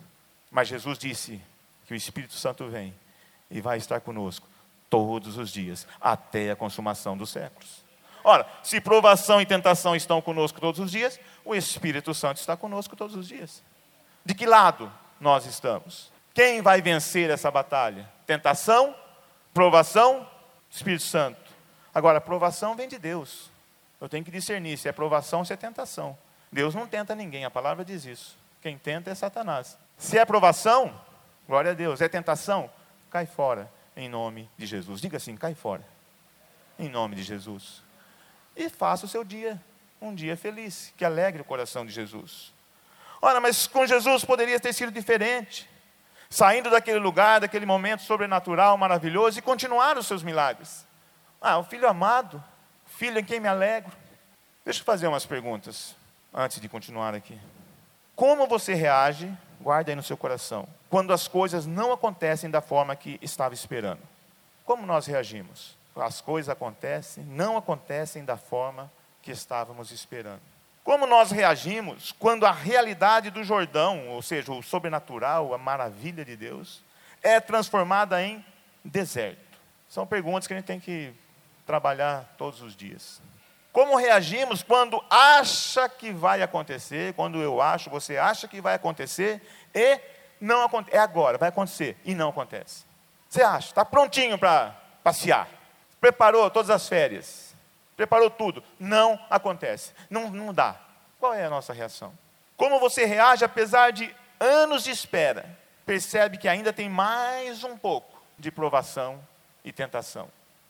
Mas 0.50 0.68
Jesus 0.68 0.98
disse 0.98 1.40
que 1.86 1.94
o 1.94 1.96
Espírito 1.96 2.34
Santo 2.34 2.68
vem 2.68 2.94
e 3.50 3.60
vai 3.60 3.78
estar 3.78 4.00
conosco 4.00 4.46
todos 4.90 5.36
os 5.36 5.50
dias, 5.50 5.86
até 6.00 6.50
a 6.50 6.56
consumação 6.56 7.16
dos 7.16 7.30
séculos. 7.30 7.87
Ora, 8.24 8.46
se 8.62 8.80
provação 8.80 9.40
e 9.40 9.46
tentação 9.46 9.94
estão 9.94 10.20
conosco 10.20 10.60
todos 10.60 10.80
os 10.80 10.90
dias, 10.90 11.18
o 11.44 11.54
Espírito 11.54 12.12
Santo 12.14 12.38
está 12.38 12.56
conosco 12.56 12.96
todos 12.96 13.16
os 13.16 13.26
dias. 13.26 13.62
De 14.24 14.34
que 14.34 14.46
lado 14.46 14.92
nós 15.20 15.46
estamos? 15.46 16.10
Quem 16.34 16.60
vai 16.62 16.80
vencer 16.82 17.30
essa 17.30 17.50
batalha? 17.50 18.08
Tentação? 18.26 18.94
Provação? 19.52 20.28
Espírito 20.70 21.04
Santo. 21.04 21.40
Agora, 21.94 22.20
provação 22.20 22.76
vem 22.76 22.88
de 22.88 22.98
Deus. 22.98 23.50
Eu 24.00 24.08
tenho 24.08 24.24
que 24.24 24.30
discernir 24.30 24.76
se 24.76 24.88
é 24.88 24.92
provação 24.92 25.40
ou 25.40 25.44
se 25.44 25.52
é 25.52 25.56
tentação. 25.56 26.16
Deus 26.52 26.74
não 26.74 26.86
tenta 26.86 27.14
ninguém, 27.14 27.44
a 27.44 27.50
palavra 27.50 27.84
diz 27.84 28.04
isso. 28.04 28.36
Quem 28.62 28.78
tenta 28.78 29.10
é 29.10 29.14
Satanás. 29.14 29.78
Se 29.96 30.18
é 30.18 30.24
provação, 30.24 30.98
glória 31.46 31.72
a 31.72 31.74
Deus. 31.74 32.00
É 32.00 32.08
tentação, 32.08 32.70
cai 33.10 33.26
fora 33.26 33.70
em 33.96 34.08
nome 34.08 34.48
de 34.56 34.64
Jesus. 34.64 35.00
Diga 35.00 35.16
assim: 35.16 35.36
cai 35.36 35.54
fora, 35.54 35.84
em 36.78 36.88
nome 36.88 37.16
de 37.16 37.24
Jesus. 37.24 37.82
E 38.58 38.68
faça 38.68 39.06
o 39.06 39.08
seu 39.08 39.24
dia 39.24 39.58
um 40.00 40.14
dia 40.14 40.36
feliz, 40.36 40.92
que 40.96 41.04
alegre 41.04 41.42
o 41.42 41.44
coração 41.44 41.86
de 41.86 41.92
Jesus. 41.92 42.52
Ora, 43.20 43.40
mas 43.40 43.66
com 43.66 43.86
Jesus 43.86 44.24
poderia 44.24 44.60
ter 44.60 44.72
sido 44.72 44.92
diferente. 44.92 45.68
Saindo 46.30 46.70
daquele 46.70 46.98
lugar, 46.98 47.40
daquele 47.40 47.64
momento 47.64 48.02
sobrenatural, 48.02 48.76
maravilhoso, 48.76 49.38
e 49.38 49.42
continuar 49.42 49.96
os 49.96 50.06
seus 50.06 50.22
milagres. 50.22 50.86
Ah, 51.40 51.58
o 51.58 51.64
filho 51.64 51.88
amado, 51.88 52.42
filho 52.86 53.18
em 53.18 53.24
quem 53.24 53.40
me 53.40 53.48
alegro. 53.48 53.90
Deixa 54.64 54.80
eu 54.80 54.84
fazer 54.84 55.06
umas 55.06 55.24
perguntas 55.24 55.96
antes 56.34 56.60
de 56.60 56.68
continuar 56.68 57.14
aqui. 57.14 57.38
Como 58.14 58.46
você 58.46 58.74
reage 58.74 59.32
guarde 59.60 59.90
aí 59.90 59.96
no 59.96 60.02
seu 60.02 60.16
coração, 60.16 60.68
quando 60.88 61.12
as 61.12 61.26
coisas 61.26 61.66
não 61.66 61.92
acontecem 61.92 62.50
da 62.50 62.60
forma 62.60 62.94
que 62.94 63.18
estava 63.22 63.54
esperando. 63.54 64.00
Como 64.64 64.86
nós 64.86 65.06
reagimos? 65.06 65.77
As 65.98 66.20
coisas 66.20 66.48
acontecem, 66.48 67.24
não 67.24 67.56
acontecem 67.56 68.24
da 68.24 68.36
forma 68.36 68.90
que 69.22 69.30
estávamos 69.30 69.90
esperando. 69.90 70.40
Como 70.84 71.06
nós 71.06 71.30
reagimos 71.30 72.12
quando 72.18 72.46
a 72.46 72.52
realidade 72.52 73.30
do 73.30 73.44
Jordão, 73.44 74.08
ou 74.08 74.22
seja, 74.22 74.52
o 74.52 74.62
sobrenatural, 74.62 75.52
a 75.52 75.58
maravilha 75.58 76.24
de 76.24 76.34
Deus, 76.34 76.82
é 77.22 77.38
transformada 77.40 78.22
em 78.22 78.44
deserto? 78.82 79.58
São 79.88 80.06
perguntas 80.06 80.46
que 80.46 80.54
a 80.54 80.56
gente 80.56 80.66
tem 80.66 80.80
que 80.80 81.12
trabalhar 81.66 82.34
todos 82.38 82.62
os 82.62 82.74
dias. 82.74 83.20
Como 83.72 83.96
reagimos 83.96 84.62
quando 84.62 85.02
acha 85.10 85.88
que 85.88 86.10
vai 86.10 86.40
acontecer, 86.42 87.12
quando 87.14 87.42
eu 87.42 87.60
acho, 87.60 87.90
você 87.90 88.16
acha 88.16 88.48
que 88.48 88.60
vai 88.60 88.74
acontecer 88.74 89.42
e 89.74 90.00
não 90.40 90.64
acontece. 90.64 90.96
É 90.96 91.00
agora, 91.00 91.36
vai 91.36 91.50
acontecer 91.50 91.96
e 92.04 92.14
não 92.14 92.30
acontece. 92.30 92.84
Você 93.28 93.42
acha, 93.42 93.68
está 93.68 93.84
prontinho 93.84 94.38
para 94.38 94.74
passear, 95.04 95.48
preparou 96.00 96.50
todas 96.50 96.70
as 96.70 96.88
férias, 96.88 97.54
preparou 97.96 98.30
tudo, 98.30 98.62
não 98.78 99.18
acontece, 99.28 99.92
não, 100.08 100.30
não 100.30 100.52
dá. 100.52 100.80
Qual 101.18 101.34
é 101.34 101.44
a 101.44 101.50
nossa 101.50 101.72
reação? 101.72 102.12
Como 102.56 102.78
você 102.78 103.04
reage 103.04 103.44
apesar 103.44 103.92
de 103.92 104.14
anos 104.38 104.84
de 104.84 104.90
espera? 104.90 105.58
Percebe 105.84 106.38
que 106.38 106.48
ainda 106.48 106.72
tem 106.72 106.88
mais 106.88 107.64
um 107.64 107.76
pouco 107.76 108.22
de 108.38 108.50
provação 108.50 109.20
e 109.64 109.72
tentação. 109.72 110.28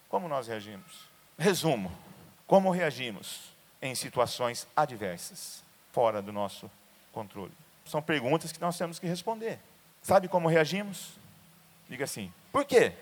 Como 0.09 0.29
nós 0.29 0.47
reagimos? 0.47 1.09
Resumo: 1.39 1.93
como 2.47 2.71
reagimos 2.71 3.53
em 3.81 3.95
situações 3.95 4.67
adversas, 4.75 5.63
fora 5.93 6.23
do 6.23 6.33
nosso 6.33 6.71
controle? 7.13 7.53
São 7.85 8.03
perguntas 8.03 8.53
que 8.53 8.61
nós 8.61 8.77
temos 8.77 8.99
que 8.99 9.07
responder. 9.07 9.59
Sabe 10.03 10.29
como 10.29 10.49
reagimos? 10.49 11.13
Diga 11.89 12.05
assim: 12.05 12.33
por 12.53 12.65
quê? 12.65 12.93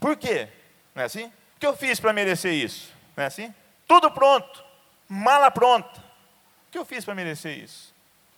Por 0.00 0.16
quê? 0.16 0.48
Não 0.94 1.02
é 1.02 1.06
assim? 1.06 1.32
O 1.56 1.60
que 1.60 1.66
eu 1.66 1.76
fiz 1.76 1.98
para 1.98 2.12
merecer 2.12 2.52
isso? 2.52 2.92
Não 3.16 3.24
é 3.24 3.26
assim? 3.26 3.54
Tudo 3.86 4.10
pronto, 4.10 4.64
mala 5.08 5.50
pronta. 5.50 6.00
O 6.68 6.70
que 6.70 6.78
eu 6.78 6.84
fiz 6.84 7.04
para 7.04 7.14
merecer 7.14 7.58
isso? 7.58 7.94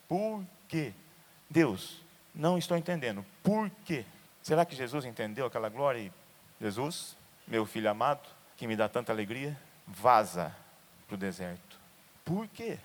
Por 0.06 0.44
quê? 0.68 0.92
Deus, 1.50 2.02
não 2.34 2.58
estou 2.58 2.76
entendendo. 2.76 3.24
Por 3.42 3.70
quê? 3.84 4.04
Será 4.42 4.64
que 4.64 4.76
Jesus 4.76 5.04
entendeu 5.04 5.46
aquela 5.46 5.68
glória 5.68 5.98
e 5.98 6.12
Jesus, 6.60 7.16
meu 7.46 7.66
filho 7.66 7.90
amado, 7.90 8.28
que 8.56 8.66
me 8.66 8.76
dá 8.76 8.88
tanta 8.88 9.12
alegria? 9.12 9.56
vaza 9.88 10.54
para 11.06 11.14
o 11.14 11.18
deserto. 11.18 11.78
Por 12.24 12.46
quê? 12.48 12.78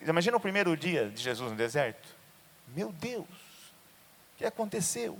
Imagina 0.00 0.36
o 0.36 0.40
primeiro 0.40 0.76
dia 0.76 1.08
de 1.08 1.22
Jesus 1.22 1.50
no 1.50 1.56
deserto. 1.56 2.06
Meu 2.68 2.92
Deus, 2.92 3.24
o 3.24 4.38
que 4.38 4.44
aconteceu? 4.44 5.18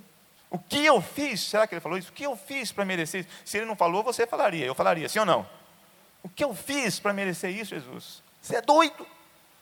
O 0.55 0.59
que 0.61 0.87
eu 0.87 1.03
fiz? 1.03 1.41
Será 1.41 1.67
que 1.67 1.75
ele 1.75 1.81
falou 1.81 1.99
isso? 1.99 2.11
O 2.11 2.13
que 2.13 2.23
eu 2.23 2.37
fiz 2.37 2.71
para 2.71 2.85
merecer 2.85 3.23
isso? 3.23 3.29
Se 3.45 3.57
ele 3.57 3.67
não 3.67 3.75
falou, 3.75 4.05
você 4.05 4.25
falaria. 4.25 4.65
Eu 4.65 4.73
falaria, 4.73 5.09
sim 5.09 5.19
ou 5.19 5.27
não? 5.27 5.45
O 6.23 6.29
que 6.29 6.45
eu 6.45 6.55
fiz 6.55 7.01
para 7.01 7.13
merecer 7.13 7.51
isso, 7.51 7.75
Jesus? 7.75 8.23
Você 8.41 8.55
é 8.55 8.63
doido? 8.63 9.05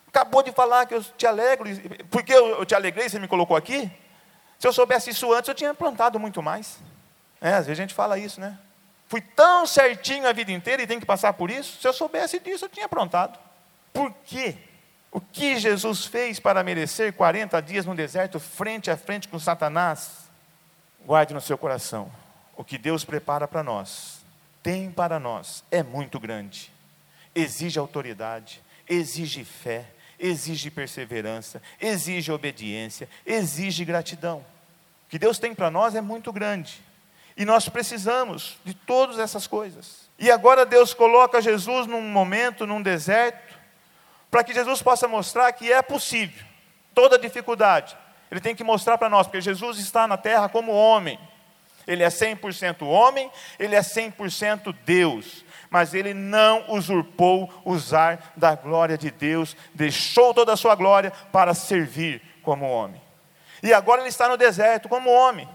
Acabou 0.06 0.42
de 0.42 0.52
falar 0.52 0.84
que 0.84 0.92
eu 0.92 1.02
te 1.02 1.26
alegro. 1.26 1.66
Por 2.10 2.22
que 2.22 2.34
eu 2.34 2.66
te 2.66 2.74
alegrei? 2.74 3.08
Você 3.08 3.18
me 3.18 3.26
colocou 3.26 3.56
aqui? 3.56 3.90
Se 4.58 4.68
eu 4.68 4.72
soubesse 4.74 5.08
isso 5.08 5.32
antes, 5.32 5.48
eu 5.48 5.54
tinha 5.54 5.72
plantado 5.72 6.20
muito 6.20 6.42
mais. 6.42 6.78
É, 7.40 7.54
às 7.54 7.66
vezes 7.66 7.80
a 7.80 7.82
gente 7.82 7.94
fala 7.94 8.18
isso, 8.18 8.38
né? 8.38 8.58
Fui 9.08 9.22
tão 9.22 9.66
certinho 9.66 10.28
a 10.28 10.32
vida 10.34 10.52
inteira 10.52 10.82
e 10.82 10.86
tenho 10.86 11.00
que 11.00 11.06
passar 11.06 11.32
por 11.32 11.50
isso? 11.50 11.80
Se 11.80 11.88
eu 11.88 11.94
soubesse 11.94 12.38
disso, 12.38 12.66
eu 12.66 12.68
tinha 12.68 12.84
aprontado. 12.84 13.38
Por 13.94 14.12
quê? 14.26 14.58
O 15.10 15.22
que 15.22 15.58
Jesus 15.58 16.04
fez 16.04 16.38
para 16.38 16.62
merecer 16.62 17.14
40 17.14 17.62
dias 17.62 17.86
no 17.86 17.94
deserto, 17.94 18.38
frente 18.38 18.90
a 18.90 18.96
frente 18.98 19.26
com 19.26 19.38
Satanás? 19.38 20.21
Guarde 21.04 21.34
no 21.34 21.40
seu 21.40 21.58
coração. 21.58 22.10
O 22.56 22.64
que 22.64 22.78
Deus 22.78 23.04
prepara 23.04 23.48
para 23.48 23.62
nós, 23.62 24.20
tem 24.62 24.90
para 24.90 25.18
nós, 25.18 25.64
é 25.70 25.82
muito 25.82 26.20
grande. 26.20 26.72
Exige 27.34 27.78
autoridade, 27.78 28.62
exige 28.88 29.44
fé, 29.44 29.86
exige 30.18 30.70
perseverança, 30.70 31.60
exige 31.80 32.30
obediência, 32.30 33.08
exige 33.26 33.84
gratidão. 33.84 34.38
O 35.06 35.10
que 35.10 35.18
Deus 35.18 35.38
tem 35.38 35.54
para 35.54 35.70
nós 35.70 35.94
é 35.94 36.00
muito 36.00 36.32
grande. 36.32 36.80
E 37.36 37.44
nós 37.44 37.68
precisamos 37.68 38.58
de 38.64 38.74
todas 38.74 39.18
essas 39.18 39.46
coisas. 39.46 40.08
E 40.18 40.30
agora 40.30 40.64
Deus 40.64 40.94
coloca 40.94 41.42
Jesus 41.42 41.86
num 41.86 42.02
momento, 42.02 42.66
num 42.66 42.82
deserto, 42.82 43.58
para 44.30 44.44
que 44.44 44.54
Jesus 44.54 44.80
possa 44.80 45.08
mostrar 45.08 45.52
que 45.52 45.72
é 45.72 45.82
possível. 45.82 46.44
Toda 46.94 47.18
dificuldade, 47.18 47.96
Ele 48.32 48.40
tem 48.40 48.54
que 48.54 48.64
mostrar 48.64 48.96
para 48.96 49.10
nós, 49.10 49.26
porque 49.26 49.42
Jesus 49.42 49.78
está 49.78 50.08
na 50.08 50.16
terra 50.16 50.48
como 50.48 50.72
homem. 50.72 51.20
Ele 51.86 52.02
é 52.02 52.08
100% 52.08 52.80
homem, 52.80 53.30
ele 53.58 53.76
é 53.76 53.80
100% 53.80 54.74
Deus, 54.86 55.44
mas 55.68 55.92
ele 55.92 56.14
não 56.14 56.64
usurpou 56.70 57.52
usar 57.62 58.32
da 58.34 58.54
glória 58.54 58.96
de 58.96 59.10
Deus, 59.10 59.54
deixou 59.74 60.32
toda 60.32 60.54
a 60.54 60.56
sua 60.56 60.74
glória 60.74 61.10
para 61.30 61.52
servir 61.52 62.22
como 62.42 62.66
homem. 62.66 63.02
E 63.62 63.74
agora 63.74 64.00
ele 64.00 64.08
está 64.08 64.26
no 64.26 64.38
deserto 64.38 64.88
como 64.88 65.10
homem. 65.10 65.46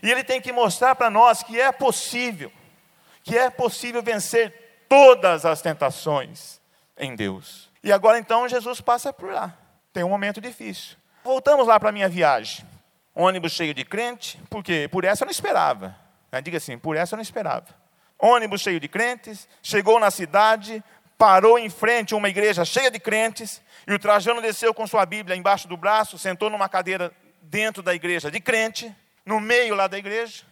E 0.00 0.08
ele 0.08 0.22
tem 0.22 0.40
que 0.40 0.52
mostrar 0.52 0.94
para 0.94 1.10
nós 1.10 1.42
que 1.42 1.60
é 1.60 1.72
possível, 1.72 2.52
que 3.24 3.36
é 3.36 3.50
possível 3.50 4.04
vencer 4.04 4.84
todas 4.88 5.44
as 5.44 5.60
tentações 5.60 6.60
em 6.96 7.16
Deus. 7.16 7.68
E 7.82 7.90
agora 7.90 8.20
então 8.20 8.48
Jesus 8.48 8.80
passa 8.80 9.12
por 9.12 9.32
lá. 9.32 9.52
Tem 9.92 10.04
um 10.04 10.08
momento 10.08 10.40
difícil. 10.40 11.00
Voltamos 11.22 11.66
lá 11.66 11.78
para 11.78 11.90
a 11.90 11.92
minha 11.92 12.08
viagem. 12.08 12.64
Ônibus 13.14 13.52
cheio 13.52 13.74
de 13.74 13.84
crente, 13.84 14.40
porque 14.48 14.88
por 14.90 15.04
essa 15.04 15.24
eu 15.24 15.26
não 15.26 15.32
esperava. 15.32 15.96
Né, 16.32 16.40
diga 16.40 16.56
assim, 16.56 16.78
por 16.78 16.96
essa 16.96 17.14
eu 17.14 17.18
não 17.18 17.22
esperava. 17.22 17.66
Ônibus 18.18 18.60
cheio 18.60 18.80
de 18.80 18.88
crentes, 18.88 19.48
chegou 19.62 19.98
na 19.98 20.10
cidade, 20.10 20.82
parou 21.18 21.58
em 21.58 21.68
frente 21.68 22.14
a 22.14 22.16
uma 22.16 22.28
igreja 22.28 22.64
cheia 22.64 22.90
de 22.90 22.98
crentes, 22.98 23.60
e 23.86 23.92
o 23.92 23.98
Trajano 23.98 24.40
desceu 24.40 24.72
com 24.72 24.86
sua 24.86 25.04
Bíblia 25.04 25.36
embaixo 25.36 25.68
do 25.68 25.76
braço, 25.76 26.18
sentou 26.18 26.48
numa 26.48 26.68
cadeira 26.68 27.12
dentro 27.42 27.82
da 27.82 27.94
igreja 27.94 28.30
de 28.30 28.40
crente, 28.40 28.94
no 29.24 29.40
meio 29.40 29.74
lá 29.74 29.86
da 29.86 29.98
igreja. 29.98 30.44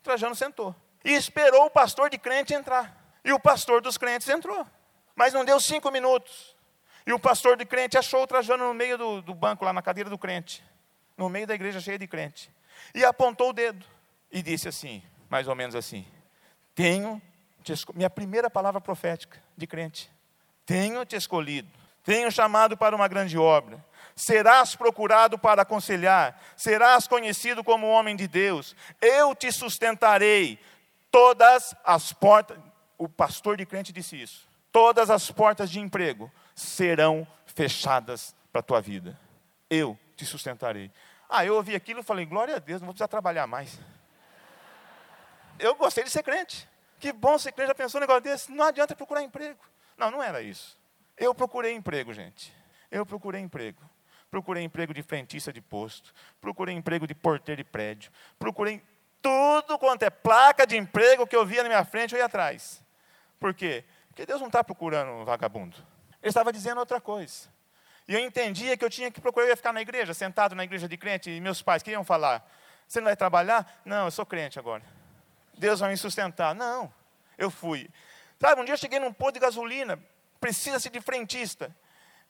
O 0.00 0.02
Trajano 0.02 0.34
sentou. 0.34 0.74
E 1.04 1.12
esperou 1.12 1.66
o 1.66 1.70
pastor 1.70 2.10
de 2.10 2.18
crente 2.18 2.52
entrar. 2.52 2.94
E 3.24 3.32
o 3.32 3.40
pastor 3.40 3.80
dos 3.80 3.96
crentes 3.96 4.28
entrou. 4.28 4.66
Mas 5.14 5.32
não 5.32 5.44
deu 5.44 5.60
cinco 5.60 5.90
minutos. 5.90 6.54
E 7.06 7.12
o 7.12 7.18
pastor 7.18 7.56
de 7.56 7.64
crente 7.64 7.96
achou 7.96 8.22
o 8.22 8.26
Trajano 8.26 8.68
no 8.68 8.74
meio 8.74 8.96
do, 8.96 9.22
do 9.22 9.34
banco, 9.34 9.64
lá 9.64 9.72
na 9.72 9.82
cadeira 9.82 10.10
do 10.10 10.18
crente. 10.18 10.64
No 11.16 11.28
meio 11.28 11.46
da 11.46 11.54
igreja 11.54 11.80
cheia 11.80 11.98
de 11.98 12.06
crente. 12.06 12.50
E 12.94 13.04
apontou 13.04 13.50
o 13.50 13.52
dedo. 13.52 13.84
E 14.30 14.42
disse 14.42 14.68
assim, 14.68 15.02
mais 15.28 15.48
ou 15.48 15.54
menos 15.54 15.74
assim: 15.74 16.06
Tenho, 16.74 17.20
minha 17.94 18.10
primeira 18.10 18.48
palavra 18.48 18.80
profética 18.80 19.42
de 19.56 19.66
crente. 19.66 20.10
Tenho 20.64 21.04
te 21.04 21.16
escolhido, 21.16 21.68
tenho 22.04 22.30
chamado 22.30 22.76
para 22.76 22.94
uma 22.94 23.08
grande 23.08 23.36
obra 23.36 23.84
serás 24.20 24.76
procurado 24.76 25.38
para 25.38 25.62
aconselhar, 25.62 26.38
serás 26.56 27.08
conhecido 27.08 27.64
como 27.64 27.88
homem 27.88 28.14
de 28.14 28.28
Deus, 28.28 28.76
eu 29.00 29.34
te 29.34 29.50
sustentarei, 29.50 30.58
todas 31.10 31.74
as 31.84 32.12
portas, 32.12 32.58
o 32.98 33.08
pastor 33.08 33.56
de 33.56 33.64
crente 33.64 33.92
disse 33.92 34.20
isso, 34.20 34.46
todas 34.70 35.10
as 35.10 35.30
portas 35.30 35.70
de 35.70 35.80
emprego 35.80 36.30
serão 36.54 37.26
fechadas 37.46 38.34
para 38.52 38.60
a 38.60 38.62
tua 38.62 38.80
vida, 38.80 39.18
eu 39.68 39.98
te 40.16 40.24
sustentarei. 40.24 40.90
Ah, 41.28 41.44
eu 41.44 41.54
ouvi 41.54 41.74
aquilo 41.74 42.00
e 42.00 42.02
falei, 42.02 42.26
glória 42.26 42.56
a 42.56 42.58
Deus, 42.58 42.80
não 42.80 42.86
vou 42.86 42.94
precisar 42.94 43.08
trabalhar 43.08 43.46
mais. 43.46 43.78
Eu 45.58 45.74
gostei 45.74 46.04
de 46.04 46.10
ser 46.10 46.22
crente. 46.22 46.68
Que 46.98 47.12
bom 47.12 47.38
ser 47.38 47.52
crente, 47.52 47.68
já 47.68 47.74
pensou 47.74 47.98
um 47.98 48.02
negócio 48.02 48.22
desse? 48.22 48.50
Não 48.50 48.64
adianta 48.64 48.96
procurar 48.96 49.22
emprego. 49.22 49.60
Não, 49.96 50.10
não 50.10 50.22
era 50.22 50.42
isso. 50.42 50.78
Eu 51.16 51.34
procurei 51.34 51.74
emprego, 51.74 52.12
gente. 52.12 52.52
Eu 52.90 53.06
procurei 53.06 53.40
emprego 53.40 53.80
procurei 54.30 54.62
emprego 54.62 54.94
de 54.94 55.02
frentista 55.02 55.52
de 55.52 55.60
posto, 55.60 56.14
procurei 56.40 56.74
emprego 56.74 57.06
de 57.06 57.14
porteiro 57.14 57.62
de 57.62 57.68
prédio, 57.68 58.12
procurei 58.38 58.80
tudo 59.20 59.78
quanto 59.78 60.04
é 60.04 60.10
placa 60.10 60.66
de 60.66 60.76
emprego 60.76 61.26
que 61.26 61.36
eu 61.36 61.44
via 61.44 61.62
na 61.62 61.68
minha 61.68 61.84
frente, 61.84 62.14
eu 62.14 62.18
ia 62.18 62.24
atrás. 62.24 62.82
Por 63.38 63.52
quê? 63.52 63.84
Porque 64.08 64.24
Deus 64.24 64.40
não 64.40 64.46
está 64.46 64.62
procurando 64.62 65.10
um 65.10 65.24
vagabundo. 65.24 65.76
Ele 66.22 66.30
estava 66.30 66.52
dizendo 66.52 66.78
outra 66.78 67.00
coisa. 67.00 67.48
E 68.06 68.14
eu 68.14 68.20
entendia 68.20 68.76
que 68.76 68.84
eu 68.84 68.90
tinha 68.90 69.10
que 69.10 69.20
procurar, 69.20 69.46
eu 69.46 69.50
ia 69.50 69.56
ficar 69.56 69.72
na 69.72 69.80
igreja, 69.80 70.12
sentado 70.12 70.54
na 70.54 70.64
igreja 70.64 70.88
de 70.88 70.96
crente, 70.96 71.30
e 71.30 71.40
meus 71.40 71.62
pais 71.62 71.82
queriam 71.82 72.04
falar: 72.04 72.48
Você 72.86 73.00
não 73.00 73.06
vai 73.06 73.16
trabalhar? 73.16 73.80
Não, 73.84 74.06
eu 74.06 74.10
sou 74.10 74.26
crente 74.26 74.58
agora. 74.58 74.82
Deus 75.56 75.80
vai 75.80 75.90
me 75.90 75.96
sustentar. 75.96 76.54
Não, 76.54 76.92
eu 77.38 77.50
fui. 77.50 77.88
Sabe, 78.40 78.60
um 78.60 78.64
dia 78.64 78.74
eu 78.74 78.78
cheguei 78.78 78.98
num 78.98 79.12
posto 79.12 79.34
de 79.34 79.40
gasolina, 79.40 79.98
precisa-se 80.40 80.88
de 80.88 81.00
frentista. 81.00 81.74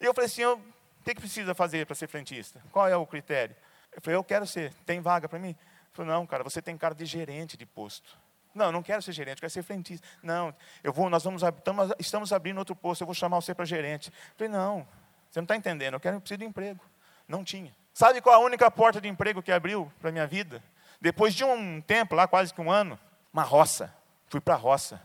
E 0.00 0.04
eu 0.04 0.12
falei 0.12 0.26
assim: 0.26 0.42
eu 0.42 0.60
o 1.00 1.04
que, 1.04 1.14
que 1.14 1.20
precisa 1.20 1.54
fazer 1.54 1.86
para 1.86 1.94
ser 1.94 2.06
frentista? 2.06 2.62
Qual 2.70 2.86
é 2.86 2.96
o 2.96 3.06
critério? 3.06 3.56
Eu 3.92 4.02
falei, 4.02 4.16
eu 4.16 4.24
quero 4.24 4.46
ser. 4.46 4.72
Tem 4.84 5.00
vaga 5.00 5.28
para 5.28 5.38
mim? 5.38 5.48
Ele 5.48 5.58
falou, 5.92 6.12
não, 6.12 6.26
cara, 6.26 6.44
você 6.44 6.60
tem 6.60 6.76
cara 6.76 6.94
de 6.94 7.06
gerente 7.06 7.56
de 7.56 7.64
posto. 7.64 8.18
Não, 8.54 8.72
não 8.72 8.82
quero 8.82 9.00
ser 9.02 9.12
gerente, 9.12 9.40
quero 9.40 9.50
ser 9.50 9.62
frentista. 9.62 10.06
Não, 10.22 10.54
eu 10.82 10.92
vou, 10.92 11.08
nós 11.08 11.22
vamos, 11.22 11.42
estamos, 11.42 11.92
estamos 11.98 12.32
abrindo 12.32 12.58
outro 12.58 12.74
posto, 12.74 13.02
eu 13.02 13.06
vou 13.06 13.14
chamar 13.14 13.40
você 13.40 13.54
para 13.54 13.64
gerente. 13.64 14.08
Eu 14.08 14.34
falei, 14.36 14.52
não, 14.52 14.86
você 15.30 15.40
não 15.40 15.44
está 15.44 15.56
entendendo, 15.56 15.94
eu 15.94 16.00
quero 16.00 16.16
eu 16.16 16.20
preciso 16.20 16.38
de 16.38 16.44
emprego. 16.44 16.80
Não 17.28 17.44
tinha. 17.44 17.74
Sabe 17.94 18.20
qual 18.20 18.34
a 18.34 18.44
única 18.44 18.70
porta 18.70 19.00
de 19.00 19.08
emprego 19.08 19.42
que 19.42 19.52
abriu 19.52 19.90
para 20.00 20.10
a 20.10 20.12
minha 20.12 20.26
vida? 20.26 20.62
Depois 21.00 21.34
de 21.34 21.44
um 21.44 21.80
tempo, 21.80 22.14
lá 22.14 22.26
quase 22.26 22.52
que 22.52 22.60
um 22.60 22.70
ano, 22.70 22.98
uma 23.32 23.42
roça. 23.42 23.94
Fui 24.28 24.40
para 24.40 24.54
a 24.54 24.58
roça. 24.58 25.00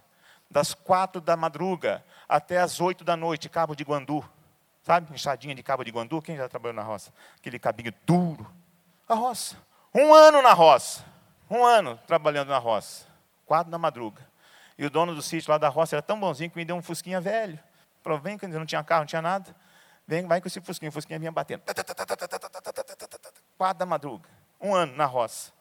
Das 0.49 0.73
quatro 0.73 1.21
da 1.21 1.35
madruga 1.35 2.03
até 2.27 2.59
as 2.59 2.79
oito 2.79 3.03
da 3.03 3.15
noite, 3.15 3.49
Cabo 3.49 3.75
de 3.75 3.83
Guandu. 3.83 4.23
Sabe, 4.85 5.11
enxadinha 5.11 5.55
de 5.55 5.63
cabo 5.63 5.83
de 5.83 5.89
guandu, 5.89 6.21
quem 6.21 6.37
já 6.37 6.47
trabalhou 6.47 6.75
na 6.75 6.83
roça? 6.83 7.11
Aquele 7.39 7.57
cabinho 7.57 7.91
duro. 8.05 8.45
A 9.09 9.15
roça. 9.15 9.57
Um 9.91 10.13
ano 10.13 10.43
na 10.43 10.53
roça. 10.53 11.03
Um 11.49 11.65
ano 11.65 11.99
trabalhando 12.05 12.49
na 12.49 12.59
roça. 12.59 13.07
Quatro 13.45 13.71
da 13.71 13.77
madruga. 13.77 14.27
E 14.77 14.85
o 14.85 14.89
dono 14.89 15.15
do 15.15 15.21
sítio 15.21 15.51
lá 15.51 15.57
da 15.57 15.69
roça 15.69 15.95
era 15.95 16.01
tão 16.01 16.19
bonzinho 16.19 16.49
que 16.49 16.57
me 16.57 16.65
deu 16.65 16.75
um 16.75 16.81
fusquinha 16.81 17.21
velho. 17.21 17.59
Falou, 18.01 18.19
vem, 18.19 18.37
que 18.37 18.47
não 18.47 18.65
tinha 18.65 18.83
carro, 18.83 19.01
não 19.01 19.07
tinha 19.07 19.21
nada. 19.21 19.55
Vem, 20.07 20.27
vai 20.27 20.41
com 20.41 20.47
esse 20.47 20.61
fusquinha. 20.61 20.89
O 20.89 20.91
fusquinha 20.91 21.17
vinha 21.17 21.31
batendo. 21.31 21.63
Quatro 23.57 23.79
da 23.79 23.85
madruga. 23.85 24.29
Um 24.59 24.75
ano 24.75 24.95
na 24.95 25.05
roça. 25.05 25.51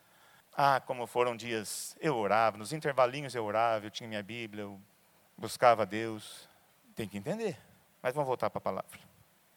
Ah, 0.56 0.80
como 0.84 1.06
foram 1.06 1.36
dias. 1.36 1.96
Eu 2.00 2.16
orava, 2.16 2.56
nos 2.56 2.72
intervalinhos 2.72 3.34
eu 3.34 3.44
orava, 3.44 3.86
eu 3.86 3.90
tinha 3.90 4.08
minha 4.08 4.22
Bíblia, 4.22 4.62
eu 4.62 4.80
buscava 5.36 5.84
Deus. 5.84 6.48
Tem 6.94 7.08
que 7.08 7.18
entender. 7.18 7.56
Mas 8.02 8.14
vamos 8.14 8.28
voltar 8.28 8.50
para 8.50 8.58
a 8.58 8.60
palavra. 8.60 9.00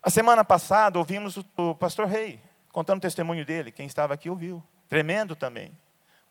A 0.01 0.09
semana 0.09 0.43
passada 0.43 0.97
ouvimos 0.97 1.37
o 1.57 1.75
pastor 1.75 2.07
Rei 2.07 2.41
contando 2.71 2.99
o 2.99 3.01
testemunho 3.01 3.45
dele. 3.45 3.71
Quem 3.71 3.85
estava 3.85 4.13
aqui 4.13 4.29
ouviu. 4.29 4.63
Tremendo 4.87 5.35
também. 5.35 5.77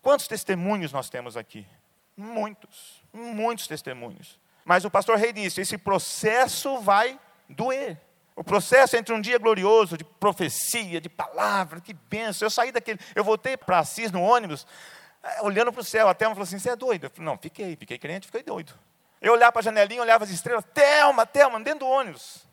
Quantos 0.01 0.27
testemunhos 0.27 0.93
nós 0.93 1.11
temos 1.11 1.37
aqui? 1.37 1.67
Muitos, 2.17 3.03
muitos 3.13 3.67
testemunhos. 3.67 4.39
Mas 4.65 4.85
o 4.85 4.91
pastor 4.91 5.17
Rei 5.19 5.33
disse: 5.33 5.61
esse 5.61 5.77
processo 5.77 6.79
vai 6.79 7.19
doer. 7.49 8.01
O 8.35 8.45
processo 8.45 8.97
entre 8.97 9.15
um 9.15 9.21
dia 9.21 9.39
glorioso 9.39 9.97
de 9.97 10.05
profecia, 10.05 11.01
de 11.01 11.09
palavra, 11.09 11.81
que 11.81 11.95
benção. 11.95 12.47
Eu 12.47 12.51
saí 12.51 12.71
daquele, 12.71 12.99
eu 13.15 13.25
voltei 13.25 13.57
para 13.57 13.79
Assis 13.79 14.13
no 14.13 14.23
ônibus, 14.23 14.67
eh, 15.23 15.39
olhando 15.41 15.73
para 15.73 15.81
o 15.81 15.85
céu. 15.85 16.09
A 16.09 16.15
Thelma 16.15 16.35
falou 16.35 16.45
assim: 16.45 16.59
Você 16.59 16.71
é 16.71 16.77
doido? 16.77 17.05
Eu 17.05 17.11
falei: 17.11 17.25
Não, 17.25 17.39
fiquei, 17.39 17.77
fiquei 17.77 17.99
crente, 17.99 18.27
fiquei 18.27 18.43
doido. 18.43 18.75
Eu 19.21 19.33
olhava 19.33 19.53
para 19.53 19.61
a 19.61 19.65
janelinha, 19.65 20.03
olhava 20.03 20.25
as 20.25 20.31
estrelas, 20.31 20.65
Thelma, 20.75 21.25
Thelma, 21.25 21.61
dentro 21.61 21.81
do 21.81 21.87
ônibus. 21.87 22.47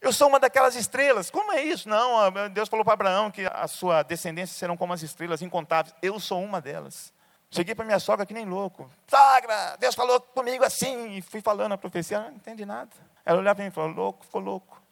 Eu 0.00 0.12
sou 0.12 0.28
uma 0.28 0.40
daquelas 0.40 0.74
estrelas. 0.74 1.30
Como 1.30 1.52
é 1.52 1.62
isso? 1.62 1.88
Não, 1.88 2.18
Deus 2.50 2.68
falou 2.68 2.84
para 2.84 2.94
Abraão 2.94 3.30
que 3.30 3.46
a 3.46 3.68
sua 3.68 4.02
descendência 4.02 4.58
serão 4.58 4.76
como 4.76 4.92
as 4.92 5.02
estrelas 5.02 5.42
incontáveis. 5.42 5.94
Eu 6.02 6.18
sou 6.18 6.42
uma 6.42 6.60
delas. 6.60 7.12
Cheguei 7.52 7.74
para 7.74 7.84
minha 7.84 8.00
sogra 8.00 8.24
que 8.24 8.32
nem 8.32 8.46
louco. 8.46 8.90
Sogra, 9.06 9.76
Deus 9.78 9.94
falou 9.94 10.18
comigo 10.18 10.64
assim. 10.64 11.18
E 11.18 11.20
fui 11.20 11.42
falando 11.42 11.72
a 11.72 11.78
profecia, 11.78 12.18
não 12.18 12.36
entendi 12.36 12.64
nada. 12.64 12.90
Ela 13.26 13.40
olhava 13.40 13.56
para 13.56 13.64
mim 13.64 13.70
e 13.70 13.74
falou, 13.74 13.94
louco, 13.94 14.24
ficou 14.24 14.40
louco. 14.40 14.82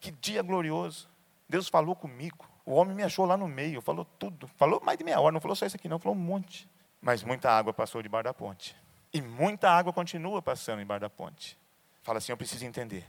Que 0.00 0.10
dia 0.10 0.42
glorioso. 0.42 1.10
Deus 1.46 1.68
falou 1.68 1.94
comigo. 1.94 2.48
O 2.64 2.72
homem 2.72 2.94
me 2.94 3.02
achou 3.02 3.26
lá 3.26 3.36
no 3.36 3.46
meio, 3.46 3.82
falou 3.82 4.06
tudo. 4.18 4.48
Falou 4.56 4.80
mais 4.82 4.96
de 4.96 5.04
meia 5.04 5.20
hora, 5.20 5.32
não 5.32 5.42
falou 5.42 5.54
só 5.54 5.66
isso 5.66 5.76
aqui 5.76 5.90
não, 5.90 5.98
falou 5.98 6.16
um 6.16 6.20
monte. 6.20 6.66
Mas 7.02 7.22
muita 7.22 7.50
água 7.50 7.72
passou 7.72 8.02
debaixo 8.02 8.24
da 8.24 8.32
ponte. 8.32 8.74
E 9.12 9.20
muita 9.20 9.70
água 9.70 9.92
continua 9.92 10.40
passando 10.40 10.80
embaixo 10.80 11.02
da 11.02 11.10
ponte. 11.10 11.58
Fala 12.02 12.16
assim, 12.16 12.32
eu 12.32 12.36
preciso 12.36 12.64
entender 12.64 13.04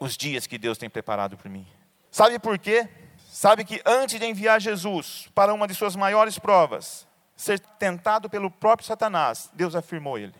os 0.00 0.16
dias 0.16 0.46
que 0.46 0.56
Deus 0.56 0.78
tem 0.78 0.88
preparado 0.88 1.36
para 1.36 1.50
mim. 1.50 1.66
Sabe 2.10 2.38
por 2.38 2.58
quê? 2.58 2.88
Sabe 3.30 3.62
que 3.64 3.82
antes 3.84 4.18
de 4.18 4.24
enviar 4.24 4.58
Jesus 4.58 5.28
para 5.34 5.52
uma 5.52 5.68
de 5.68 5.74
suas 5.74 5.96
maiores 5.96 6.38
provas, 6.38 7.06
ser 7.36 7.58
tentado 7.60 8.28
pelo 8.28 8.50
próprio 8.50 8.86
Satanás, 8.86 9.50
Deus 9.52 9.74
afirmou 9.74 10.18
ele. 10.18 10.34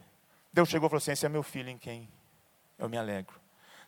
Deus 0.52 0.68
chegou 0.68 0.86
e 0.86 0.90
falou 0.90 0.98
assim: 0.98 1.12
Esse 1.12 1.26
é 1.26 1.28
meu 1.28 1.42
filho 1.42 1.70
em 1.70 1.78
quem 1.78 2.08
eu 2.78 2.88
me 2.88 2.98
alegro. 2.98 3.40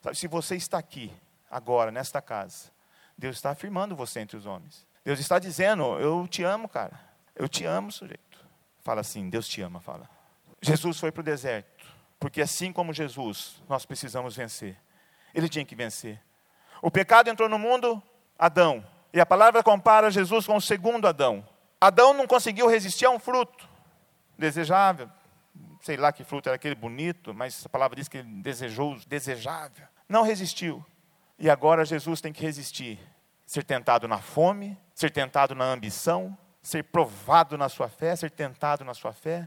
Sabe, 0.03 0.17
se 0.17 0.27
você 0.27 0.57
está 0.57 0.79
aqui, 0.79 1.13
agora, 1.51 1.91
nesta 1.91 2.21
casa, 2.21 2.71
Deus 3.17 3.37
está 3.37 3.51
afirmando 3.51 3.95
você 3.95 4.21
entre 4.21 4.37
os 4.37 4.47
homens. 4.47 4.87
Deus 5.05 5.21
está 5.21 5.39
dizendo: 5.39 5.99
Eu 5.99 6.27
te 6.27 6.43
amo, 6.43 6.69
cara. 6.69 6.99
Eu 7.35 7.49
te 7.49 7.65
amo, 7.65 7.93
sujeito. 7.93 8.39
Fala 8.83 9.01
assim: 9.01 9.29
Deus 9.29 9.47
te 9.47 9.61
ama, 9.61 9.81
fala. 9.81 10.09
Jesus 10.61 10.99
foi 10.99 11.13
para 11.13 11.21
o 11.21 11.25
deserto, 11.25 11.87
porque 12.19 12.41
assim 12.41 12.73
como 12.73 12.93
Jesus, 12.93 13.63
nós 13.69 13.85
precisamos 13.85 14.35
vencer. 14.35 14.77
Ele 15.35 15.49
tinha 15.49 15.65
que 15.65 15.75
vencer. 15.75 16.21
O 16.81 16.91
pecado 16.91 17.29
entrou 17.29 17.49
no 17.49 17.59
mundo, 17.59 18.03
Adão. 18.39 18.85
E 19.13 19.21
a 19.21 19.27
palavra 19.27 19.63
compara 19.63 20.11
Jesus 20.11 20.47
com 20.47 20.57
o 20.57 20.61
segundo 20.61 21.07
Adão. 21.07 21.47
Adão 21.87 22.15
não 22.15 22.27
conseguiu 22.27 22.67
resistir 22.67 23.05
a 23.05 23.11
um 23.11 23.19
fruto 23.19 23.69
desejável. 24.39 25.11
Sei 25.83 25.97
lá 25.97 26.13
que 26.13 26.25
fruto 26.25 26.49
era 26.49 26.57
aquele 26.57 26.75
bonito, 26.75 27.35
mas 27.35 27.65
a 27.67 27.69
palavra 27.69 27.97
diz 27.97 28.09
que 28.09 28.19
ele 28.19 28.43
desejou, 28.43 28.99
desejável. 29.07 29.87
Não 30.09 30.23
resistiu. 30.23 30.85
E 31.39 31.51
agora 31.51 31.85
Jesus 31.85 32.21
tem 32.21 32.33
que 32.33 32.43
resistir. 32.43 32.99
Ser 33.45 33.65
tentado 33.65 34.09
na 34.09 34.19
fome, 34.19 34.79
ser 34.95 35.11
tentado 35.11 35.55
na 35.55 35.67
ambição, 35.67 36.37
ser 36.63 36.85
provado 36.85 37.59
na 37.59 37.69
sua 37.69 37.89
fé, 37.89 38.17
ser 38.17 38.31
tentado 38.31 38.85
na 38.85 38.95
sua 38.95 39.13
fé. 39.13 39.47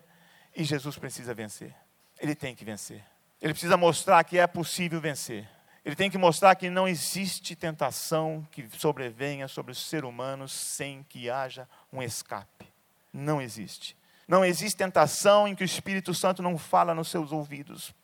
E 0.56 0.64
Jesus 0.64 0.98
precisa 0.98 1.34
vencer. 1.34 1.74
Ele 2.20 2.36
tem 2.36 2.54
que 2.54 2.64
vencer. 2.64 3.04
Ele 3.42 3.54
precisa 3.54 3.78
mostrar 3.78 4.24
que 4.24 4.38
é 4.38 4.46
possível 4.46 5.02
vencer. 5.02 5.50
Ele 5.88 5.96
tem 5.96 6.12
que 6.12 6.18
mostrar 6.18 6.54
que 6.56 6.70
não 6.70 6.86
existe 6.86 7.56
tentação 7.56 8.46
que 8.52 8.68
sobrevenha 8.78 9.48
sobre 9.48 9.72
o 9.72 9.76
ser 9.76 10.04
humano 10.04 10.48
sem 10.48 11.02
que 11.04 11.30
haja 11.30 11.66
um 11.92 12.02
escape. 12.02 12.68
Não 13.12 13.42
existe. 13.42 13.98
Não 14.28 14.44
existe 14.44 14.78
tentação 14.78 15.48
em 15.48 15.56
que 15.56 15.64
o 15.64 15.66
Espírito 15.66 16.14
Santo 16.14 16.44
não 16.44 16.58
fala 16.58 16.94
nos 16.94 17.10
seus 17.10 17.32
ouvidos. 17.32 17.96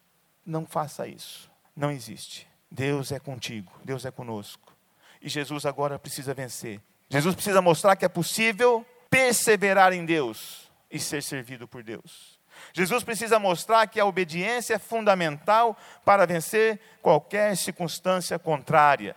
Não 0.46 0.65
faça 0.65 1.08
isso. 1.08 1.52
Não 1.76 1.91
existe. 1.91 2.48
Deus 2.72 3.12
é 3.12 3.19
contigo, 3.19 3.72
Deus 3.84 4.06
é 4.06 4.12
conosco. 4.12 4.74
E 5.22 5.30
Jesus 5.30 5.65
agora 5.65 6.00
precisa 6.00 6.34
vencer. 6.34 6.82
Jesus 7.10 7.36
precisa 7.36 7.62
mostrar 7.62 7.96
que 7.96 8.06
é 8.06 8.10
possível 8.10 8.86
perseverar 9.10 9.93
em 9.93 10.06
Deus 10.06 10.72
e 10.89 10.98
ser 11.00 11.22
servido 11.22 11.67
por 11.67 11.84
Deus. 11.84 12.39
Jesus 12.74 13.04
precisa 13.04 13.38
mostrar 13.38 13.88
que 13.88 14.00
a 14.00 14.06
obediência 14.06 14.76
é 14.76 14.80
fundamental 14.80 15.78
para 16.04 16.26
vencer 16.26 16.80
qualquer 17.02 17.56
circunstância 17.58 18.39
contrária. 18.39 19.15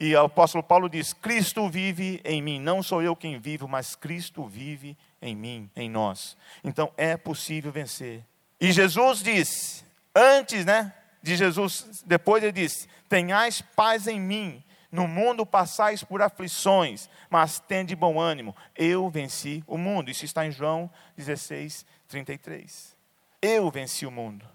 E 0.00 0.14
o 0.14 0.24
apóstolo 0.24 0.64
Paulo 0.64 0.88
diz: 0.88 1.12
Cristo 1.12 1.68
vive 1.68 2.22
em 2.24 2.40
mim, 2.40 2.58
não 2.58 2.82
sou 2.82 3.02
eu 3.02 3.14
quem 3.14 3.38
vivo, 3.38 3.68
mas 3.68 3.94
Cristo 3.94 4.46
vive 4.46 4.96
em 5.20 5.36
mim, 5.36 5.70
em 5.76 5.90
nós. 5.90 6.38
Então 6.64 6.90
é 6.96 7.18
possível 7.18 7.70
vencer. 7.70 8.24
E 8.58 8.72
Jesus 8.72 9.22
diz, 9.22 9.84
antes, 10.14 10.64
né, 10.64 10.94
de 11.22 11.36
Jesus, 11.36 12.02
depois 12.06 12.42
ele 12.42 12.52
diz: 12.52 12.88
Tenhais 13.10 13.60
paz 13.60 14.06
em 14.06 14.18
mim, 14.18 14.64
no 14.90 15.06
mundo 15.06 15.44
passais 15.44 16.02
por 16.02 16.22
aflições, 16.22 17.10
mas 17.28 17.60
tende 17.60 17.94
bom 17.94 18.18
ânimo. 18.18 18.56
Eu 18.74 19.10
venci 19.10 19.62
o 19.66 19.76
mundo. 19.76 20.10
Isso 20.10 20.24
está 20.24 20.46
em 20.46 20.50
João 20.50 20.90
16, 21.14 21.84
33. 22.08 22.96
Eu 23.42 23.70
venci 23.70 24.06
o 24.06 24.10
mundo. 24.10 24.46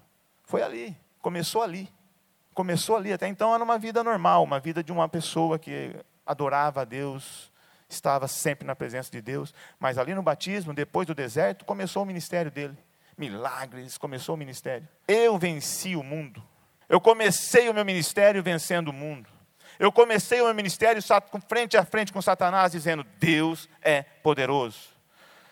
Foi 0.42 0.62
ali. 0.62 0.96
Começou 1.20 1.62
ali. 1.62 1.88
Começou 2.56 2.96
ali. 2.96 3.12
Até 3.12 3.28
então 3.28 3.54
era 3.54 3.62
uma 3.62 3.78
vida 3.78 4.02
normal, 4.02 4.42
uma 4.42 4.58
vida 4.58 4.82
de 4.82 4.90
uma 4.90 5.06
pessoa 5.06 5.58
que 5.58 5.94
adorava 6.24 6.80
a 6.80 6.84
Deus, 6.86 7.52
estava 7.86 8.26
sempre 8.26 8.66
na 8.66 8.74
presença 8.74 9.10
de 9.12 9.20
Deus. 9.20 9.52
Mas 9.78 9.98
ali 9.98 10.14
no 10.14 10.22
batismo, 10.22 10.72
depois 10.72 11.06
do 11.06 11.14
deserto, 11.14 11.66
começou 11.66 12.02
o 12.02 12.06
ministério 12.06 12.50
dele. 12.50 12.74
Milagres, 13.14 13.98
começou 13.98 14.36
o 14.36 14.38
ministério. 14.38 14.88
Eu 15.06 15.36
venci 15.36 15.94
o 15.96 16.02
mundo. 16.02 16.42
Eu 16.88 16.98
comecei 16.98 17.68
o 17.68 17.74
meu 17.74 17.84
ministério 17.84 18.42
vencendo 18.42 18.88
o 18.88 18.92
mundo. 18.92 19.28
Eu 19.78 19.92
comecei 19.92 20.40
o 20.40 20.46
meu 20.46 20.54
ministério 20.54 21.02
frente 21.46 21.76
a 21.76 21.84
frente 21.84 22.10
com 22.10 22.22
Satanás, 22.22 22.72
dizendo: 22.72 23.04
Deus 23.18 23.68
é 23.82 24.02
poderoso. 24.02 24.95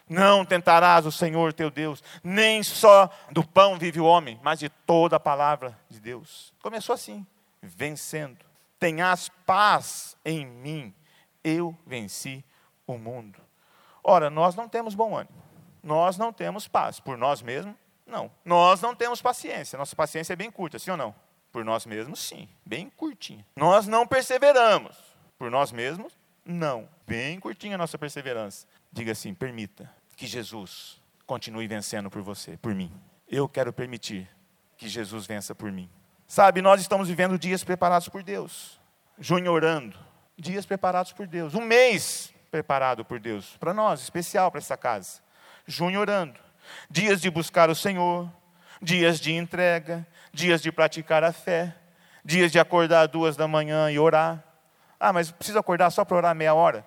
Não 0.09 0.45
tentarás 0.45 1.07
o 1.07 1.13
Senhor 1.13 1.53
teu 1.53 1.71
Deus, 1.71 2.03
nem 2.23 2.63
só 2.63 3.11
do 3.31 3.47
pão 3.47 3.79
vive 3.79 4.01
o 4.01 4.05
homem, 4.05 4.39
mas 4.43 4.59
de 4.59 4.69
toda 4.69 5.17
a 5.17 5.21
palavra 5.21 5.79
de 5.89 5.99
Deus. 5.99 6.53
Começou 6.63 6.95
assim, 6.95 7.27
vencendo. 7.63 8.45
Tenhas 8.79 9.31
paz 9.47 10.17
em 10.25 10.45
mim, 10.45 10.95
eu 11.43 11.77
venci 11.87 12.45
o 12.87 12.99
mundo. 12.99 13.41
Ora, 14.03 14.29
nós 14.29 14.55
não 14.55 14.69
temos 14.69 14.95
bom 14.95 15.17
ânimo, 15.17 15.43
nós 15.83 16.19
não 16.19 16.33
temos 16.33 16.69
paz, 16.69 17.01
por 17.01 17.17
nós 17.17 17.41
mesmos, 17.41 17.75
não. 18.07 18.31
Nós 18.45 18.83
não 18.83 18.95
temos 18.95 19.23
paciência, 19.23 19.79
nossa 19.79 19.97
paciência 19.97 20.35
é 20.35 20.37
bem 20.37 20.51
curta, 20.51 20.79
sim 20.79 20.91
ou 20.91 20.97
não? 20.97 21.15
Por 21.51 21.65
nós 21.65 21.87
mesmos, 21.87 22.21
sim, 22.21 22.49
bem 22.67 22.91
curtinha. 22.91 23.47
Nós 23.57 23.87
não 23.87 24.07
perseveramos. 24.07 24.97
Por 25.39 25.51
nós 25.51 25.73
mesmos, 25.73 26.13
não. 26.45 26.89
Bem 27.07 27.41
curtinha 27.41 27.77
a 27.77 27.79
nossa 27.79 27.97
perseverança. 27.97 28.67
Diga 28.95 29.13
assim: 29.13 29.35
permita 29.35 29.91
que 30.17 30.27
Jesus 30.27 31.03
continue 31.27 31.67
vencendo 31.67 32.09
por 32.09 32.23
você, 32.23 32.57
por 32.57 32.75
mim. 32.75 32.93
Eu 33.29 33.49
quero 33.49 33.73
permitir 33.73 34.29
que 34.77 34.89
Jesus 34.89 35.27
vença 35.27 35.55
por 35.55 35.73
mim. 35.73 35.91
Sabe, 36.27 36.63
nós 36.63 36.81
estamos 36.81 37.09
vivendo 37.09 37.39
dias 37.39 37.65
preparados 37.65 38.09
por 38.09 38.23
Deus. 38.23 38.81
Junho 39.19 39.53
orando. 39.53 39.99
Dias 40.37 40.65
preparados 40.65 41.13
por 41.13 41.27
Deus. 41.27 41.55
Um 41.55 41.61
mês 41.61 42.33
preparado 42.51 43.05
por 43.05 43.21
Deus. 43.21 43.57
Para 43.59 43.75
nós, 43.75 44.01
especial 44.01 44.51
para 44.51 44.59
essa 44.59 44.77
casa. 44.77 45.21
Junho 45.67 46.01
orando. 46.01 46.39
Dias 46.89 47.21
de 47.21 47.29
buscar 47.29 47.69
o 47.69 47.75
Senhor. 47.75 48.31
Dias 48.81 49.21
de 49.21 49.33
entrega 49.33 50.07
dias 50.35 50.61
de 50.61 50.73
praticar 50.73 51.23
a 51.23 51.33
fé, 51.33 51.75
dias 52.25 52.51
de 52.51 52.59
acordar 52.59 53.07
duas 53.07 53.37
da 53.37 53.47
manhã 53.47 53.91
e 53.91 53.99
orar. 53.99 54.43
Ah, 54.99 55.13
mas 55.13 55.31
preciso 55.31 55.59
acordar 55.59 55.91
só 55.91 56.05
para 56.05 56.17
orar 56.17 56.35
meia 56.35 56.55
hora? 56.55 56.85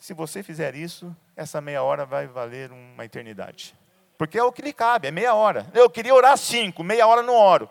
Se 0.00 0.14
você 0.14 0.42
fizer 0.42 0.74
isso, 0.74 1.14
essa 1.36 1.60
meia 1.60 1.82
hora 1.82 2.06
vai 2.06 2.26
valer 2.26 2.72
uma 2.72 3.04
eternidade. 3.04 3.78
Porque 4.16 4.38
é 4.38 4.42
o 4.42 4.50
que 4.50 4.62
lhe 4.62 4.72
cabe, 4.72 5.08
é 5.08 5.10
meia 5.10 5.34
hora. 5.34 5.66
Eu 5.74 5.90
queria 5.90 6.14
orar 6.14 6.38
cinco, 6.38 6.82
meia 6.82 7.06
hora 7.06 7.22
não 7.22 7.34
oro. 7.34 7.68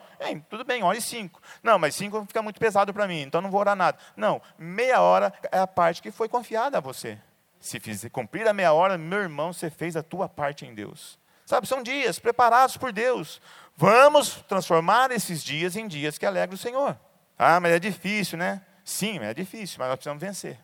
Tudo 0.47 0.63
bem, 0.63 0.83
ore 0.83 1.01
cinco. 1.01 1.41
Não, 1.63 1.79
mas 1.79 1.95
cinco 1.95 2.23
fica 2.27 2.43
muito 2.43 2.59
pesado 2.59 2.93
para 2.93 3.07
mim, 3.07 3.21
então 3.21 3.41
não 3.41 3.49
vou 3.49 3.59
orar 3.59 3.75
nada. 3.75 3.97
Não, 4.15 4.39
meia 4.59 5.01
hora 5.01 5.33
é 5.51 5.57
a 5.57 5.65
parte 5.65 6.03
que 6.03 6.11
foi 6.11 6.29
confiada 6.29 6.77
a 6.77 6.81
você. 6.81 7.17
Se 7.59 7.79
fizer, 7.79 8.09
cumprir 8.09 8.47
a 8.47 8.53
meia 8.53 8.73
hora, 8.73 8.95
meu 8.95 9.19
irmão, 9.19 9.51
você 9.51 9.71
fez 9.71 9.95
a 9.97 10.03
tua 10.03 10.29
parte 10.29 10.67
em 10.67 10.73
Deus. 10.75 11.19
Sabe, 11.47 11.67
são 11.67 11.81
dias 11.81 12.19
preparados 12.19 12.77
por 12.77 12.93
Deus. 12.93 13.41
Vamos 13.75 14.35
transformar 14.47 15.09
esses 15.09 15.43
dias 15.43 15.75
em 15.75 15.87
dias 15.87 16.19
que 16.19 16.27
alegram 16.27 16.53
o 16.53 16.59
Senhor. 16.59 16.95
Ah, 17.37 17.59
mas 17.59 17.71
é 17.71 17.79
difícil, 17.79 18.37
né? 18.37 18.61
Sim, 18.83 19.17
é 19.19 19.33
difícil, 19.33 19.77
mas 19.79 19.87
nós 19.87 19.95
precisamos 19.95 20.21
vencer. 20.21 20.59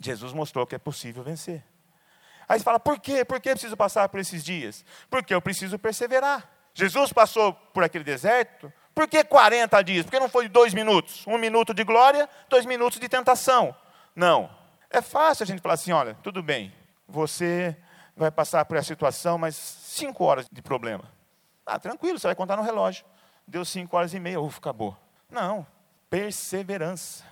Jesus 0.00 0.32
mostrou 0.32 0.66
que 0.66 0.74
é 0.74 0.78
possível 0.78 1.22
vencer. 1.22 1.62
Aí 2.48 2.58
você 2.58 2.64
fala, 2.64 2.80
por 2.80 2.98
quê? 2.98 3.24
Por 3.24 3.40
que 3.40 3.50
eu 3.50 3.52
preciso 3.52 3.76
passar 3.76 4.08
por 4.08 4.18
esses 4.18 4.42
dias? 4.42 4.84
Porque 5.08 5.32
eu 5.32 5.40
preciso 5.40 5.78
perseverar. 5.78 6.50
Jesus 6.74 7.12
passou 7.12 7.52
por 7.52 7.84
aquele 7.84 8.02
deserto, 8.02 8.72
por 8.94 9.08
que 9.08 9.22
40 9.22 9.82
dias? 9.82 10.04
Porque 10.04 10.18
não 10.18 10.28
foi 10.28 10.48
dois 10.48 10.74
minutos? 10.74 11.24
Um 11.26 11.38
minuto 11.38 11.72
de 11.72 11.84
glória, 11.84 12.28
dois 12.48 12.66
minutos 12.66 12.98
de 12.98 13.08
tentação. 13.08 13.74
Não. 14.14 14.50
É 14.90 15.00
fácil 15.00 15.44
a 15.44 15.46
gente 15.46 15.62
falar 15.62 15.74
assim: 15.74 15.92
olha, 15.92 16.14
tudo 16.22 16.42
bem, 16.42 16.74
você 17.06 17.76
vai 18.16 18.30
passar 18.30 18.64
por 18.64 18.76
essa 18.76 18.88
situação, 18.88 19.38
mas 19.38 19.54
cinco 19.54 20.24
horas 20.24 20.46
de 20.50 20.60
problema. 20.60 21.04
Ah, 21.64 21.78
tranquilo, 21.78 22.18
você 22.18 22.26
vai 22.26 22.34
contar 22.34 22.56
no 22.56 22.62
relógio. 22.62 23.04
Deu 23.46 23.64
cinco 23.64 23.96
horas 23.96 24.12
e 24.12 24.20
meia, 24.20 24.40
ufa, 24.40 24.58
acabou. 24.58 24.96
Não, 25.30 25.66
perseverança. 26.08 27.24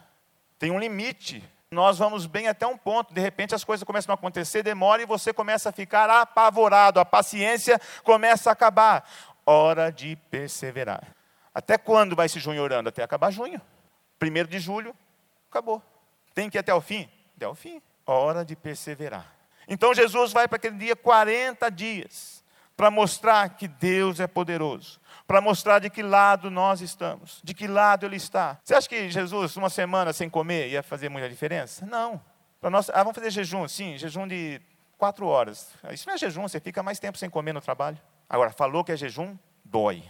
Tem 0.59 0.71
um 0.71 0.79
limite. 0.79 1.43
Nós 1.71 1.99
vamos 1.99 2.25
bem 2.25 2.49
até 2.49 2.67
um 2.67 2.79
ponto, 2.79 3.13
de 3.13 3.21
repente 3.21 3.55
as 3.55 3.63
coisas 3.63 3.85
começam 3.85 4.13
a 4.13 4.15
acontecer, 4.15 4.63
demora 4.63 5.03
e 5.03 5.07
você 5.07 5.35
começa 5.35 5.69
a 5.69 5.73
ficar 5.73 6.09
apavorado, 6.09 6.99
a 6.99 7.05
paciência 7.05 7.79
começa 8.03 8.49
a 8.49 8.55
acabar. 8.55 9.07
Hora 9.45 9.93
de 9.93 10.17
perseverar. 10.31 11.15
Até 11.55 11.77
quando 11.77 12.17
vai 12.17 12.29
se 12.29 12.41
junho 12.41 12.63
orando? 12.63 12.89
Até 12.89 13.03
acabar 13.03 13.31
junho. 13.31 13.61
Primeiro 14.19 14.49
de 14.49 14.59
julho, 14.59 14.95
acabou. 15.51 15.83
Tem 16.35 16.49
que 16.49 16.57
ir 16.57 16.61
até 16.61 16.73
o 16.73 16.81
fim? 16.81 17.09
Até 17.37 17.47
o 17.47 17.55
fim. 17.55 17.83
Hora 18.07 18.45
de 18.45 18.57
perseverar. 18.57 19.35
Então 19.69 19.93
Jesus 19.93 20.33
vai 20.33 20.49
para 20.49 20.57
aquele 20.57 20.79
dia 20.79 20.97
40 20.97 21.71
dias 21.71 22.43
para 22.79 22.91
mostrar 22.91 23.57
que 23.57 23.69
Deus 23.69 24.21
é 24.21 24.27
poderoso, 24.27 25.01
para 25.29 25.43
mostrar 25.43 25.79
de 25.79 25.91
que 25.91 26.03
lado 26.03 26.51
nós 26.51 26.81
estamos, 26.81 27.43
de 27.45 27.53
que 27.53 27.69
lado 27.69 28.07
Ele 28.07 28.17
está. 28.17 28.59
Você 28.65 28.75
acha 28.75 28.89
que 28.89 29.11
Jesus, 29.11 29.55
uma 29.59 29.69
semana 29.69 30.11
sem 30.11 30.31
comer, 30.31 30.71
ia 30.71 30.83
fazer 30.83 31.11
muita 31.11 31.29
diferença? 31.29 31.85
Não. 31.85 32.19
Para 32.59 32.71
nós, 32.71 32.89
ah, 32.89 33.03
vamos 33.03 33.15
fazer 33.15 33.31
jejum, 33.31 33.69
sim, 33.69 33.99
jejum 33.99 34.27
de 34.27 34.59
quatro 34.97 35.27
horas. 35.27 35.71
Isso 35.93 36.09
não 36.09 36.15
é 36.15 36.19
jejum, 36.19 36.49
você 36.49 36.59
fica 36.59 36.83
mais 36.83 36.99
tempo 36.99 37.19
sem 37.19 37.29
comer 37.29 37.53
no 37.53 37.61
trabalho. 37.61 37.99
Agora, 38.27 38.51
falou 38.51 38.83
que 38.83 38.91
é 38.91 38.97
jejum, 38.97 39.37
dói. 39.63 40.03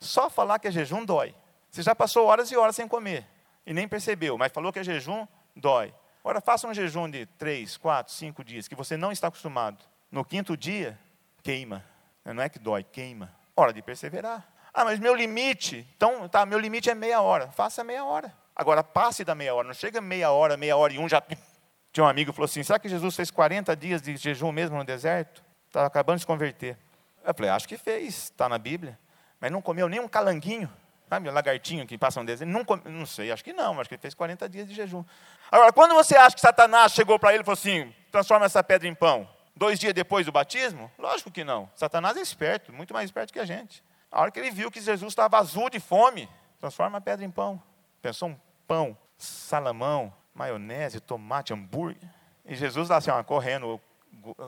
Só 0.00 0.30
falar 0.30 0.58
que 0.58 0.66
é 0.66 0.70
jejum 0.70 1.04
dói. 1.04 1.34
Você 1.70 1.82
já 1.82 1.94
passou 1.94 2.26
horas 2.26 2.50
e 2.50 2.56
horas 2.56 2.74
sem 2.74 2.88
comer 2.88 3.26
e 3.66 3.74
nem 3.74 3.86
percebeu, 3.86 4.38
mas 4.38 4.50
falou 4.50 4.72
que 4.72 4.78
é 4.78 4.84
jejum, 4.84 5.28
dói. 5.54 5.94
Agora, 6.20 6.40
faça 6.40 6.66
um 6.66 6.72
jejum 6.72 7.10
de 7.10 7.26
três, 7.26 7.76
quatro, 7.76 8.14
cinco 8.14 8.42
dias, 8.42 8.66
que 8.66 8.74
você 8.74 8.96
não 8.96 9.12
está 9.12 9.28
acostumado. 9.28 9.84
No 10.10 10.24
quinto 10.24 10.56
dia, 10.56 10.98
queima. 11.42 11.84
Não 12.24 12.42
é 12.42 12.48
que 12.48 12.58
dói, 12.58 12.82
queima. 12.82 13.30
Hora 13.54 13.74
de 13.74 13.82
perseverar. 13.82 14.53
Ah, 14.74 14.84
mas 14.84 14.98
meu 14.98 15.14
limite, 15.14 15.88
então, 15.96 16.28
tá, 16.28 16.44
meu 16.44 16.58
limite 16.58 16.90
é 16.90 16.94
meia 16.96 17.20
hora. 17.20 17.46
Faça 17.52 17.84
meia 17.84 18.04
hora. 18.04 18.34
Agora, 18.56 18.82
passe 18.82 19.24
da 19.24 19.32
meia 19.32 19.54
hora. 19.54 19.68
Não 19.68 19.74
chega 19.74 20.00
meia 20.00 20.32
hora, 20.32 20.56
meia 20.56 20.76
hora 20.76 20.92
e 20.92 20.98
um 20.98 21.08
já. 21.08 21.22
Tinha 21.92 22.02
um 22.02 22.08
amigo 22.08 22.32
que 22.32 22.36
falou 22.36 22.46
assim: 22.46 22.62
será 22.64 22.76
que 22.76 22.88
Jesus 22.88 23.14
fez 23.14 23.30
40 23.30 23.76
dias 23.76 24.02
de 24.02 24.16
jejum 24.16 24.50
mesmo 24.50 24.76
no 24.76 24.84
deserto? 24.84 25.44
Estava 25.68 25.86
acabando 25.86 26.16
de 26.16 26.22
se 26.22 26.26
converter. 26.26 26.76
Eu 27.24 27.32
falei: 27.32 27.52
acho 27.52 27.68
que 27.68 27.78
fez, 27.78 28.24
está 28.24 28.48
na 28.48 28.58
Bíblia. 28.58 28.98
Mas 29.40 29.52
não 29.52 29.62
comeu 29.62 29.88
nem 29.88 30.00
um 30.00 30.08
calanguinho. 30.08 30.68
Sabe, 31.08 31.30
lagartinho 31.30 31.86
que 31.86 31.96
passa 31.96 32.20
um 32.20 32.24
deserto. 32.24 32.50
Não, 32.50 32.64
come, 32.64 32.82
não 32.86 33.06
sei, 33.06 33.30
acho 33.30 33.44
que 33.44 33.52
não, 33.52 33.78
acho 33.78 33.88
que 33.88 33.94
ele 33.94 34.02
fez 34.02 34.14
40 34.14 34.48
dias 34.48 34.66
de 34.66 34.74
jejum. 34.74 35.04
Agora, 35.52 35.72
quando 35.72 35.94
você 35.94 36.16
acha 36.16 36.34
que 36.34 36.40
Satanás 36.40 36.92
chegou 36.92 37.16
para 37.16 37.32
ele 37.32 37.42
e 37.42 37.44
falou 37.44 37.54
assim: 37.54 37.94
transforma 38.10 38.46
essa 38.46 38.64
pedra 38.64 38.88
em 38.88 38.94
pão, 38.94 39.28
dois 39.54 39.78
dias 39.78 39.94
depois 39.94 40.26
do 40.26 40.32
batismo? 40.32 40.90
Lógico 40.98 41.30
que 41.30 41.44
não. 41.44 41.70
Satanás 41.76 42.16
é 42.16 42.20
esperto, 42.20 42.72
muito 42.72 42.92
mais 42.92 43.04
esperto 43.04 43.32
que 43.32 43.38
a 43.38 43.44
gente. 43.44 43.84
A 44.14 44.20
hora 44.20 44.30
que 44.30 44.38
ele 44.38 44.52
viu 44.52 44.70
que 44.70 44.80
Jesus 44.80 45.10
estava 45.10 45.38
azul 45.38 45.68
de 45.68 45.80
fome, 45.80 46.28
transforma 46.60 46.98
a 46.98 47.00
pedra 47.00 47.24
em 47.24 47.30
pão. 47.32 47.60
Pensou 48.00 48.28
um 48.28 48.36
pão, 48.64 48.96
salamão, 49.18 50.14
maionese, 50.32 51.00
tomate, 51.00 51.52
hambúrguer. 51.52 52.08
E 52.44 52.54
Jesus 52.54 52.84
está 52.84 52.98
assim, 52.98 53.10
ó, 53.10 53.20
correndo, 53.24 53.80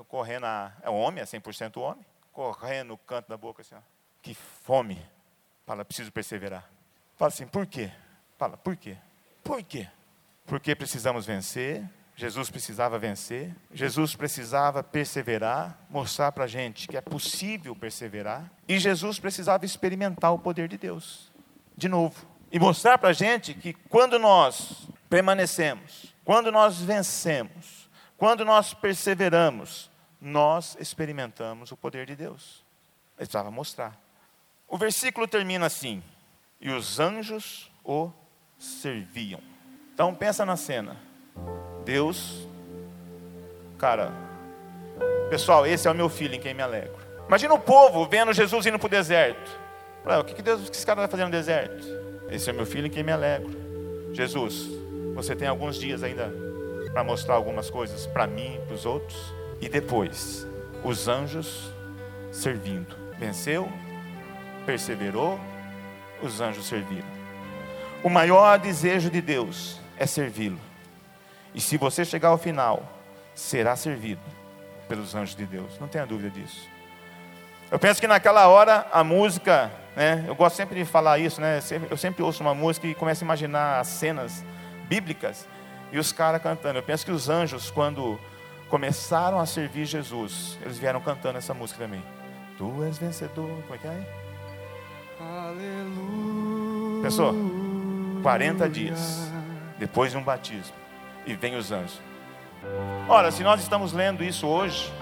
correndo, 0.06 0.46
a, 0.46 0.72
é 0.82 0.88
homem, 0.88 1.20
é 1.20 1.24
100% 1.24 1.78
homem, 1.80 2.06
correndo 2.32 2.90
no 2.90 2.98
canto 2.98 3.28
da 3.28 3.36
boca 3.36 3.62
assim, 3.62 3.74
ó. 3.74 3.80
Que 4.22 4.34
fome. 4.34 5.04
Fala, 5.66 5.84
preciso 5.84 6.12
perseverar. 6.12 6.70
Fala 7.16 7.30
assim, 7.30 7.44
por 7.44 7.66
quê? 7.66 7.90
Fala, 8.38 8.56
por 8.56 8.76
quê? 8.76 8.96
Por 9.42 9.60
quê? 9.64 9.88
Porque 10.46 10.76
precisamos 10.76 11.26
vencer, 11.26 11.84
Jesus 12.16 12.48
precisava 12.48 12.98
vencer, 12.98 13.54
Jesus 13.70 14.16
precisava 14.16 14.82
perseverar, 14.82 15.78
mostrar 15.90 16.32
para 16.32 16.44
a 16.44 16.48
gente 16.48 16.88
que 16.88 16.96
é 16.96 17.00
possível 17.02 17.76
perseverar, 17.76 18.50
e 18.66 18.78
Jesus 18.78 19.18
precisava 19.18 19.66
experimentar 19.66 20.32
o 20.32 20.38
poder 20.38 20.66
de 20.66 20.78
Deus, 20.78 21.30
de 21.76 21.88
novo, 21.88 22.26
e 22.50 22.58
mostrar 22.58 22.96
para 22.96 23.10
a 23.10 23.12
gente 23.12 23.52
que 23.52 23.74
quando 23.74 24.18
nós 24.18 24.88
permanecemos, 25.10 26.14
quando 26.24 26.50
nós 26.50 26.80
vencemos, 26.80 27.90
quando 28.16 28.46
nós 28.46 28.72
perseveramos, 28.72 29.90
nós 30.18 30.74
experimentamos 30.80 31.70
o 31.70 31.76
poder 31.76 32.06
de 32.06 32.16
Deus. 32.16 32.64
Ele 33.18 33.26
precisava 33.26 33.50
mostrar. 33.50 33.94
O 34.66 34.78
versículo 34.78 35.28
termina 35.28 35.66
assim: 35.66 36.02
e 36.58 36.70
os 36.70 36.98
anjos 36.98 37.70
o 37.84 38.10
serviam. 38.58 39.40
Então 39.92 40.14
pensa 40.14 40.46
na 40.46 40.56
cena. 40.56 40.96
Deus, 41.86 42.44
cara, 43.78 44.10
pessoal, 45.30 45.64
esse 45.64 45.86
é 45.86 45.90
o 45.90 45.94
meu 45.94 46.08
filho 46.08 46.34
em 46.34 46.40
quem 46.40 46.52
me 46.52 46.60
alegro. 46.60 46.96
Imagina 47.28 47.54
o 47.54 47.60
povo 47.60 48.08
vendo 48.08 48.32
Jesus 48.32 48.66
indo 48.66 48.76
para 48.76 48.86
o 48.86 48.90
deserto. 48.90 49.48
o 50.04 50.24
que, 50.24 50.42
Deus, 50.42 50.66
o 50.66 50.70
que 50.70 50.76
esse 50.76 50.84
cara 50.84 51.02
vai 51.02 51.08
fazer 51.08 51.24
no 51.24 51.30
deserto? 51.30 51.86
Esse 52.28 52.50
é 52.50 52.52
o 52.52 52.56
meu 52.56 52.66
filho 52.66 52.88
em 52.88 52.90
quem 52.90 53.04
me 53.04 53.12
alegro. 53.12 53.56
Jesus, 54.12 54.68
você 55.14 55.36
tem 55.36 55.46
alguns 55.46 55.78
dias 55.78 56.02
ainda 56.02 56.28
para 56.92 57.04
mostrar 57.04 57.36
algumas 57.36 57.70
coisas 57.70 58.04
para 58.04 58.26
mim, 58.26 58.60
para 58.66 58.74
os 58.74 58.84
outros. 58.84 59.32
E 59.60 59.68
depois, 59.68 60.44
os 60.82 61.06
anjos 61.06 61.70
servindo. 62.32 62.96
Venceu, 63.16 63.70
perseverou, 64.66 65.38
os 66.20 66.40
anjos 66.40 66.66
serviram. 66.66 67.06
O 68.02 68.10
maior 68.10 68.58
desejo 68.58 69.08
de 69.08 69.20
Deus 69.20 69.80
é 69.96 70.04
servi-lo. 70.04 70.65
E 71.56 71.60
se 71.60 71.78
você 71.78 72.04
chegar 72.04 72.28
ao 72.28 72.36
final, 72.36 72.82
será 73.34 73.74
servido 73.74 74.20
pelos 74.86 75.14
anjos 75.14 75.34
de 75.34 75.46
Deus. 75.46 75.78
Não 75.80 75.88
tenha 75.88 76.04
dúvida 76.04 76.28
disso. 76.28 76.68
Eu 77.70 77.78
penso 77.78 77.98
que 77.98 78.06
naquela 78.06 78.46
hora 78.46 78.86
a 78.92 79.02
música, 79.02 79.72
né, 79.96 80.22
eu 80.28 80.34
gosto 80.34 80.54
sempre 80.54 80.78
de 80.78 80.84
falar 80.84 81.18
isso, 81.18 81.40
né, 81.40 81.58
eu 81.90 81.96
sempre 81.96 82.22
ouço 82.22 82.42
uma 82.42 82.54
música 82.54 82.86
e 82.86 82.94
começo 82.94 83.24
a 83.24 83.26
imaginar 83.26 83.80
as 83.80 83.88
cenas 83.88 84.44
bíblicas 84.86 85.48
e 85.90 85.98
os 85.98 86.12
caras 86.12 86.42
cantando. 86.42 86.78
Eu 86.78 86.82
penso 86.82 87.06
que 87.06 87.10
os 87.10 87.30
anjos, 87.30 87.70
quando 87.70 88.20
começaram 88.68 89.40
a 89.40 89.46
servir 89.46 89.86
Jesus, 89.86 90.58
eles 90.60 90.76
vieram 90.76 91.00
cantando 91.00 91.38
essa 91.38 91.54
música 91.54 91.82
também. 91.82 92.04
Tu 92.58 92.84
és 92.84 92.98
vencedor, 92.98 93.48
como 93.62 93.74
é 93.74 93.78
que 93.78 93.86
é? 93.86 94.06
Aleluia. 95.18 97.02
Pensou? 97.02 97.34
40 98.22 98.68
dias 98.68 99.30
depois 99.78 100.12
de 100.12 100.18
um 100.18 100.22
batismo 100.22 100.85
e 101.26 101.34
vem 101.34 101.56
os 101.56 101.72
anjos. 101.72 102.00
Ora, 103.08 103.30
se 103.30 103.42
nós 103.42 103.60
estamos 103.60 103.92
lendo 103.92 104.24
isso 104.24 104.46
hoje, 104.46 104.92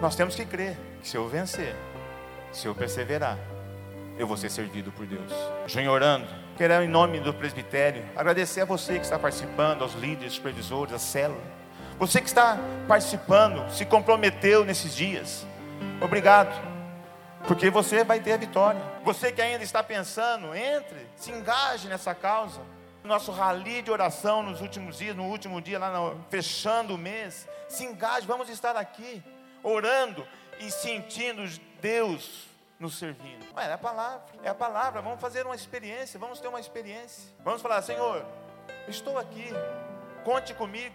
nós 0.00 0.14
temos 0.14 0.34
que 0.34 0.44
crer 0.44 0.76
que 1.00 1.08
se 1.08 1.16
eu 1.16 1.28
vencer, 1.28 1.74
se 2.52 2.66
eu 2.66 2.74
perseverar, 2.74 3.38
eu 4.18 4.26
vou 4.26 4.36
ser 4.36 4.50
servido 4.50 4.90
por 4.92 5.06
Deus. 5.06 5.32
Junho 5.66 5.90
orando, 5.90 6.26
quero 6.56 6.82
em 6.82 6.88
nome 6.88 7.20
do 7.20 7.32
presbitério 7.32 8.04
agradecer 8.16 8.62
a 8.62 8.64
você 8.64 8.94
que 8.94 9.04
está 9.04 9.18
participando, 9.18 9.82
aos 9.82 9.94
líderes, 9.94 10.34
supervisores, 10.34 10.92
a 10.92 10.98
célula. 10.98 11.40
Você 11.98 12.20
que 12.20 12.28
está 12.28 12.58
participando, 12.86 13.68
se 13.70 13.84
comprometeu 13.84 14.64
nesses 14.64 14.94
dias. 14.94 15.46
Obrigado, 16.00 16.54
porque 17.46 17.70
você 17.70 18.04
vai 18.04 18.20
ter 18.20 18.32
a 18.32 18.36
vitória. 18.36 18.80
Você 19.04 19.32
que 19.32 19.40
ainda 19.40 19.64
está 19.64 19.82
pensando, 19.82 20.54
entre, 20.54 21.06
se 21.16 21.32
engaje 21.32 21.88
nessa 21.88 22.14
causa 22.14 22.60
nosso 23.08 23.32
rally 23.32 23.82
de 23.82 23.90
oração 23.90 24.42
nos 24.42 24.60
últimos 24.60 24.98
dias, 24.98 25.16
no 25.16 25.24
último 25.24 25.60
dia, 25.60 25.78
lá 25.78 25.90
no, 25.90 26.24
fechando 26.28 26.94
o 26.94 26.98
mês. 26.98 27.48
Se 27.68 27.84
engaje, 27.84 28.26
vamos 28.26 28.48
estar 28.48 28.76
aqui, 28.76 29.22
orando 29.62 30.26
e 30.60 30.70
sentindo 30.70 31.42
Deus 31.80 32.46
nos 32.78 32.96
servindo. 32.96 33.44
Ué, 33.56 33.66
é 33.66 33.72
a 33.72 33.78
palavra, 33.78 34.22
é 34.42 34.48
a 34.48 34.54
palavra. 34.54 35.02
Vamos 35.02 35.20
fazer 35.20 35.44
uma 35.44 35.54
experiência, 35.54 36.20
vamos 36.20 36.38
ter 36.38 36.48
uma 36.48 36.60
experiência. 36.60 37.32
Vamos 37.42 37.60
falar, 37.60 37.82
Senhor, 37.82 38.24
estou 38.86 39.18
aqui, 39.18 39.48
conte 40.22 40.54
comigo. 40.54 40.94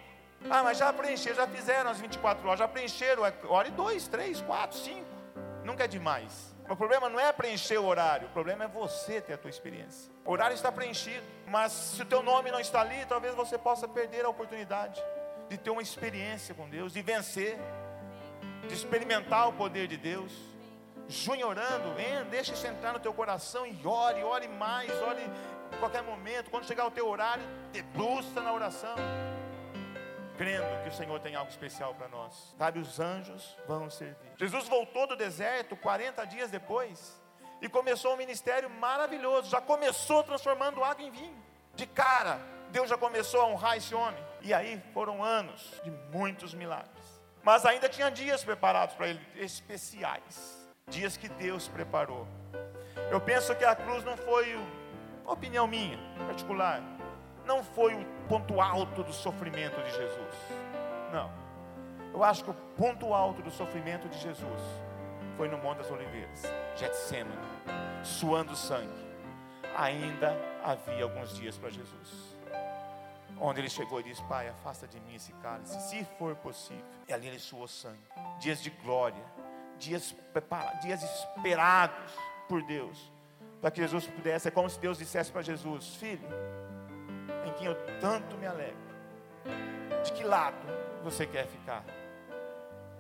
Ah, 0.49 0.61
mas 0.61 0.77
já 0.77 0.91
preencheram, 0.93 1.35
já 1.35 1.47
fizeram 1.47 1.89
as 1.89 1.99
24 1.99 2.47
horas, 2.47 2.59
já 2.59 2.67
preencheram, 2.67 3.23
ore 3.49 3.71
dois, 3.71 4.07
três, 4.07 4.41
quatro, 4.41 4.77
cinco. 4.77 5.07
Nunca 5.63 5.85
é 5.85 5.87
demais. 5.87 6.52
O 6.69 6.75
problema 6.75 7.09
não 7.09 7.19
é 7.19 7.31
preencher 7.31 7.77
o 7.77 7.85
horário, 7.85 8.27
o 8.27 8.31
problema 8.31 8.63
é 8.63 8.67
você 8.67 9.19
ter 9.19 9.33
a 9.33 9.37
tua 9.37 9.49
experiência. 9.49 10.11
O 10.25 10.31
horário 10.31 10.53
está 10.53 10.71
preenchido, 10.71 11.23
mas 11.47 11.71
se 11.71 12.01
o 12.01 12.05
teu 12.05 12.23
nome 12.23 12.51
não 12.51 12.59
está 12.59 12.81
ali, 12.81 13.05
talvez 13.05 13.35
você 13.35 13.57
possa 13.57 13.87
perder 13.87 14.25
a 14.25 14.29
oportunidade 14.29 15.03
de 15.49 15.57
ter 15.57 15.69
uma 15.69 15.81
experiência 15.81 16.55
com 16.55 16.69
Deus, 16.69 16.93
de 16.93 17.01
vencer, 17.01 17.59
de 18.67 18.73
experimentar 18.73 19.49
o 19.49 19.53
poder 19.53 19.87
de 19.87 19.97
Deus. 19.97 20.31
Junho 21.07 21.47
orando, 21.47 21.93
vem, 21.95 22.23
deixa 22.31 22.53
isso 22.53 22.65
entrar 22.65 22.93
no 22.93 22.99
teu 22.99 23.13
coração 23.13 23.67
e 23.67 23.85
ore, 23.85 24.23
ore 24.23 24.47
mais, 24.47 24.89
ore 25.01 25.21
em 25.21 25.77
qualquer 25.79 26.01
momento. 26.01 26.49
Quando 26.49 26.65
chegar 26.65 26.87
o 26.87 26.91
teu 26.91 27.07
horário, 27.09 27.43
debruça 27.73 28.41
na 28.41 28.53
oração 28.53 28.95
crendo 30.37 30.83
que 30.83 30.89
o 30.89 30.93
Senhor 30.93 31.19
tem 31.19 31.35
algo 31.35 31.49
especial 31.49 31.93
para 31.95 32.07
nós. 32.07 32.55
Sabe, 32.57 32.79
os 32.79 32.99
anjos 32.99 33.55
vão 33.67 33.89
servir. 33.89 34.31
Jesus 34.37 34.67
voltou 34.67 35.07
do 35.07 35.15
deserto 35.15 35.75
40 35.75 36.25
dias 36.25 36.49
depois 36.49 37.19
e 37.61 37.69
começou 37.69 38.13
um 38.13 38.17
ministério 38.17 38.69
maravilhoso. 38.69 39.49
Já 39.49 39.61
começou 39.61 40.23
transformando 40.23 40.83
água 40.83 41.03
em 41.03 41.11
vinho. 41.11 41.43
De 41.75 41.87
cara, 41.87 42.39
Deus 42.71 42.89
já 42.89 42.97
começou 42.97 43.41
a 43.41 43.45
honrar 43.45 43.77
esse 43.77 43.93
homem. 43.95 44.23
E 44.41 44.53
aí 44.53 44.81
foram 44.93 45.23
anos 45.23 45.79
de 45.83 45.91
muitos 46.11 46.53
milagres. 46.53 47.21
Mas 47.43 47.65
ainda 47.65 47.89
tinha 47.89 48.09
dias 48.09 48.43
preparados 48.43 48.95
para 48.95 49.07
ele, 49.07 49.21
especiais. 49.35 50.67
Dias 50.87 51.15
que 51.15 51.29
Deus 51.29 51.67
preparou. 51.67 52.27
Eu 53.11 53.21
penso 53.21 53.55
que 53.55 53.63
a 53.63 53.75
cruz 53.75 54.03
não 54.03 54.17
foi, 54.17 54.57
opinião 55.25 55.67
minha, 55.67 55.97
particular, 56.27 56.81
não 57.45 57.63
foi 57.63 57.93
o 57.93 58.05
ponto 58.27 58.61
alto 58.61 59.03
do 59.03 59.13
sofrimento 59.13 59.81
de 59.81 59.91
Jesus. 59.91 60.35
Não. 61.11 61.31
Eu 62.13 62.23
acho 62.23 62.43
que 62.43 62.51
o 62.51 62.53
ponto 62.77 63.13
alto 63.13 63.41
do 63.41 63.49
sofrimento 63.49 64.07
de 64.07 64.19
Jesus 64.19 64.61
foi 65.35 65.47
no 65.47 65.57
Monte 65.57 65.79
das 65.79 65.91
Oliveiras, 65.91 66.43
Getsemane, 66.75 67.35
suando 68.03 68.55
sangue. 68.55 69.03
Ainda 69.75 70.37
havia 70.63 71.03
alguns 71.03 71.35
dias 71.35 71.57
para 71.57 71.69
Jesus. 71.69 72.37
Onde 73.39 73.61
ele 73.61 73.69
chegou 73.69 73.99
e 73.99 74.03
disse: 74.03 74.23
Pai, 74.23 74.47
afasta 74.47 74.87
de 74.87 74.99
mim 75.01 75.15
esse 75.15 75.33
cálice, 75.33 75.79
se 75.89 76.05
for 76.19 76.35
possível. 76.35 76.85
E 77.07 77.13
ali 77.13 77.27
ele 77.27 77.39
suou 77.39 77.67
sangue. 77.67 78.03
Dias 78.39 78.61
de 78.61 78.69
glória, 78.69 79.23
dias 79.79 80.15
preparados, 80.31 80.81
dias 80.81 81.01
esperados 81.03 82.13
por 82.47 82.61
Deus, 82.63 83.11
para 83.59 83.71
que 83.71 83.81
Jesus 83.81 84.05
pudesse. 84.05 84.47
É 84.47 84.51
como 84.51 84.69
se 84.69 84.79
Deus 84.79 84.99
dissesse 84.99 85.31
para 85.31 85.41
Jesus: 85.41 85.95
Filho, 85.95 86.27
quem 87.53 87.67
eu 87.67 87.75
tanto 87.99 88.37
me 88.37 88.45
alegro. 88.45 88.77
De 90.03 90.11
que 90.13 90.23
lado 90.23 90.67
você 91.03 91.25
quer 91.25 91.47
ficar? 91.47 91.83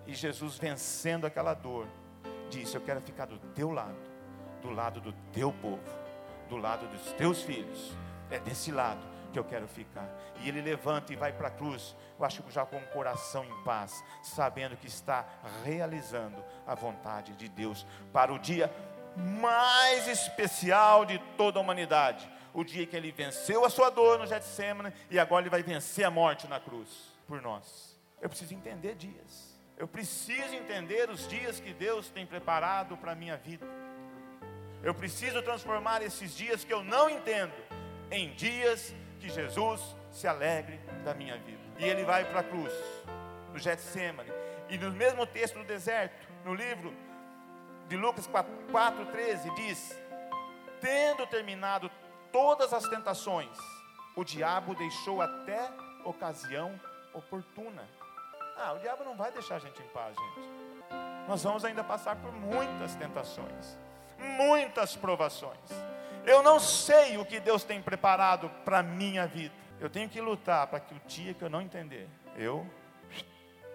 E 0.05 0.13
Jesus, 0.13 0.57
vencendo 0.57 1.25
aquela 1.25 1.53
dor, 1.53 1.87
disse: 2.49 2.75
Eu 2.75 2.81
quero 2.81 3.01
ficar 3.01 3.25
do 3.25 3.39
teu 3.53 3.71
lado, 3.71 3.97
do 4.61 4.69
lado 4.69 4.99
do 4.99 5.13
teu 5.31 5.51
povo, 5.51 5.81
do 6.49 6.57
lado 6.57 6.87
dos 6.87 7.13
teus 7.13 7.41
filhos. 7.41 7.95
É 8.29 8.39
desse 8.39 8.71
lado 8.71 9.13
que 9.31 9.39
eu 9.39 9.43
quero 9.43 9.67
ficar. 9.67 10.07
E 10.41 10.47
ele 10.47 10.61
levanta 10.61 11.11
e 11.11 11.15
vai 11.15 11.33
para 11.33 11.47
a 11.47 11.51
cruz, 11.51 11.95
eu 12.17 12.25
acho 12.25 12.43
que 12.43 12.51
já 12.51 12.65
com 12.65 12.77
o 12.77 12.87
coração 12.87 13.43
em 13.43 13.63
paz, 13.63 14.03
sabendo 14.21 14.77
que 14.77 14.87
está 14.87 15.25
realizando 15.63 16.43
a 16.65 16.75
vontade 16.75 17.33
de 17.33 17.49
Deus 17.49 17.85
para 18.11 18.31
o 18.31 18.39
dia 18.39 18.71
mais 19.15 20.07
especial 20.07 21.05
de 21.05 21.19
toda 21.37 21.59
a 21.59 21.61
humanidade, 21.61 22.29
o 22.53 22.63
dia 22.63 22.85
que 22.85 22.95
ele 22.95 23.11
venceu 23.11 23.65
a 23.65 23.69
sua 23.69 23.89
dor 23.89 24.19
no 24.19 24.27
Getsemane 24.27 24.93
e 25.09 25.19
agora 25.19 25.43
ele 25.43 25.49
vai 25.49 25.63
vencer 25.63 26.05
a 26.05 26.11
morte 26.11 26.47
na 26.47 26.59
cruz 26.59 26.87
por 27.27 27.41
nós. 27.41 27.97
Eu 28.21 28.29
preciso 28.29 28.53
entender 28.53 28.95
dias. 28.95 29.53
Eu 29.77 29.87
preciso 29.87 30.53
entender 30.53 31.09
os 31.09 31.27
dias 31.27 31.59
que 31.59 31.73
Deus 31.73 32.09
tem 32.09 32.25
preparado 32.25 32.95
para 32.95 33.13
a 33.13 33.15
minha 33.15 33.35
vida. 33.35 33.65
Eu 34.83 34.93
preciso 34.93 35.41
transformar 35.41 36.01
esses 36.01 36.35
dias 36.35 36.63
que 36.63 36.71
eu 36.71 36.83
não 36.83 37.09
entendo 37.09 37.53
em 38.11 38.33
dias 38.35 38.93
que 39.19 39.29
Jesus 39.29 39.81
se 40.11 40.27
alegre 40.27 40.79
da 41.03 41.13
minha 41.13 41.37
vida. 41.37 41.63
E 41.79 41.85
ele 41.85 42.03
vai 42.03 42.23
para 42.25 42.41
a 42.41 42.43
cruz, 42.43 42.71
no 43.51 43.57
Getsemane. 43.57 44.29
E 44.69 44.77
no 44.77 44.91
mesmo 44.91 45.25
texto 45.25 45.57
do 45.57 45.63
deserto, 45.63 46.15
no 46.45 46.53
livro 46.53 46.93
de 47.87 47.97
Lucas 47.97 48.27
4,13, 48.27 49.53
diz: 49.55 49.97
Tendo 50.79 51.25
terminado 51.27 51.89
todas 52.33 52.73
as 52.73 52.89
tentações, 52.89 53.55
o 54.15 54.23
diabo 54.23 54.75
deixou 54.75 55.21
até 55.21 55.71
ocasião 56.03 56.77
oportuna. 57.13 57.87
Ah, 58.57 58.73
o 58.73 58.79
diabo 58.79 59.03
não 59.03 59.15
vai 59.15 59.31
deixar 59.31 59.55
a 59.55 59.59
gente 59.59 59.81
em 59.81 59.87
paz, 59.89 60.17
gente. 60.17 60.49
Nós 61.27 61.41
vamos 61.43 61.63
ainda 61.63 61.83
passar 61.83 62.15
por 62.17 62.31
muitas 62.33 62.95
tentações, 62.95 63.77
muitas 64.19 64.95
provações. 64.95 65.57
Eu 66.25 66.41
não 66.41 66.59
sei 66.59 67.17
o 67.17 67.25
que 67.25 67.39
Deus 67.39 67.63
tem 67.63 67.81
preparado 67.81 68.49
para 68.65 68.79
a 68.79 68.83
minha 68.83 69.25
vida. 69.27 69.53
Eu 69.79 69.89
tenho 69.89 70.09
que 70.09 70.19
lutar 70.19 70.67
para 70.67 70.79
que 70.79 70.93
o 70.93 71.01
dia 71.05 71.33
que 71.33 71.43
eu 71.43 71.49
não 71.49 71.61
entender, 71.61 72.09
eu 72.35 72.65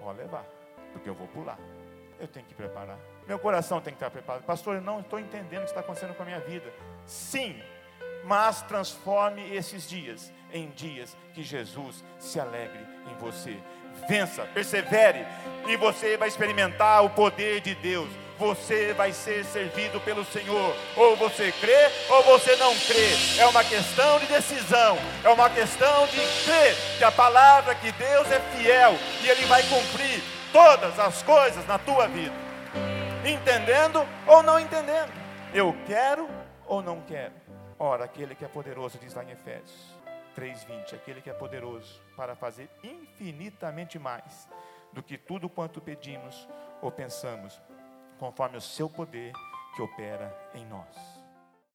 vou 0.00 0.12
levar, 0.12 0.44
porque 0.92 1.09
eu 1.09 1.14
vou 1.14 1.28
pular. 1.28 1.59
Eu 2.18 2.26
tenho 2.26 2.46
que 2.46 2.54
preparar. 2.54 2.98
Meu 3.26 3.38
coração 3.38 3.80
tem 3.80 3.92
que 3.92 3.96
estar 3.96 4.11
preparado. 4.11 4.42
Pastor, 4.44 4.76
eu 4.76 4.80
não 4.80 5.00
estou 5.00 5.20
entendendo 5.20 5.61
o 5.61 5.64
que 5.64 5.70
está 5.70 5.80
acontecendo 5.80 6.14
com 6.14 6.22
a 6.22 6.26
minha 6.26 6.40
vida. 6.40 6.72
Sim, 7.06 7.62
mas 8.28 8.62
transforme 8.62 9.42
esses 9.54 9.88
dias 9.88 10.30
em 10.52 10.68
dias 10.70 11.16
que 11.32 11.42
Jesus 11.42 12.04
se 12.18 12.38
alegre 12.38 12.86
em 13.10 13.14
você. 13.18 13.56
Vença, 14.08 14.44
persevere, 14.54 15.26
e 15.66 15.76
você 15.76 16.16
vai 16.16 16.28
experimentar 16.28 17.04
o 17.04 17.10
poder 17.10 17.60
de 17.60 17.74
Deus 17.74 18.08
você 18.38 18.94
vai 18.94 19.12
ser 19.12 19.44
servido 19.44 20.00
pelo 20.00 20.24
Senhor. 20.24 20.74
Ou 20.96 21.16
você 21.16 21.52
crê, 21.60 21.90
ou 22.08 22.22
você 22.22 22.54
não 22.56 22.72
crê. 22.72 23.10
É 23.36 23.46
uma 23.46 23.64
questão 23.64 24.18
de 24.20 24.26
decisão, 24.26 24.96
é 25.24 25.28
uma 25.28 25.50
questão 25.50 26.06
de 26.06 26.20
crer 26.44 26.76
que 26.96 27.04
a 27.04 27.10
palavra 27.10 27.74
que 27.74 27.90
Deus 27.92 28.30
é 28.30 28.38
fiel 28.56 28.94
e 29.22 29.28
Ele 29.28 29.44
vai 29.46 29.62
cumprir 29.64 30.22
todas 30.52 30.98
as 30.98 31.20
coisas 31.22 31.66
na 31.66 31.78
tua 31.78 32.06
vida, 32.06 32.34
entendendo 33.24 34.06
ou 34.26 34.42
não 34.42 34.58
entendendo. 34.58 35.12
Eu 35.52 35.74
quero 35.86 36.28
ou 36.66 36.80
não 36.80 37.00
quero. 37.00 37.47
Ora, 37.78 38.04
aquele 38.04 38.34
que 38.34 38.44
é 38.44 38.48
poderoso, 38.48 38.98
diz 38.98 39.14
lá 39.14 39.22
em 39.22 39.30
Efésios 39.30 39.94
3,20: 40.36 40.94
aquele 40.94 41.20
que 41.20 41.30
é 41.30 41.34
poderoso 41.34 42.00
para 42.16 42.34
fazer 42.34 42.68
infinitamente 42.82 43.98
mais 43.98 44.48
do 44.92 45.02
que 45.02 45.16
tudo 45.16 45.48
quanto 45.48 45.80
pedimos 45.80 46.48
ou 46.82 46.90
pensamos 46.90 47.60
conforme 48.18 48.56
o 48.56 48.60
seu 48.60 48.90
poder 48.90 49.32
que 49.76 49.82
opera 49.82 50.36
em 50.54 50.66
nós. 50.66 51.17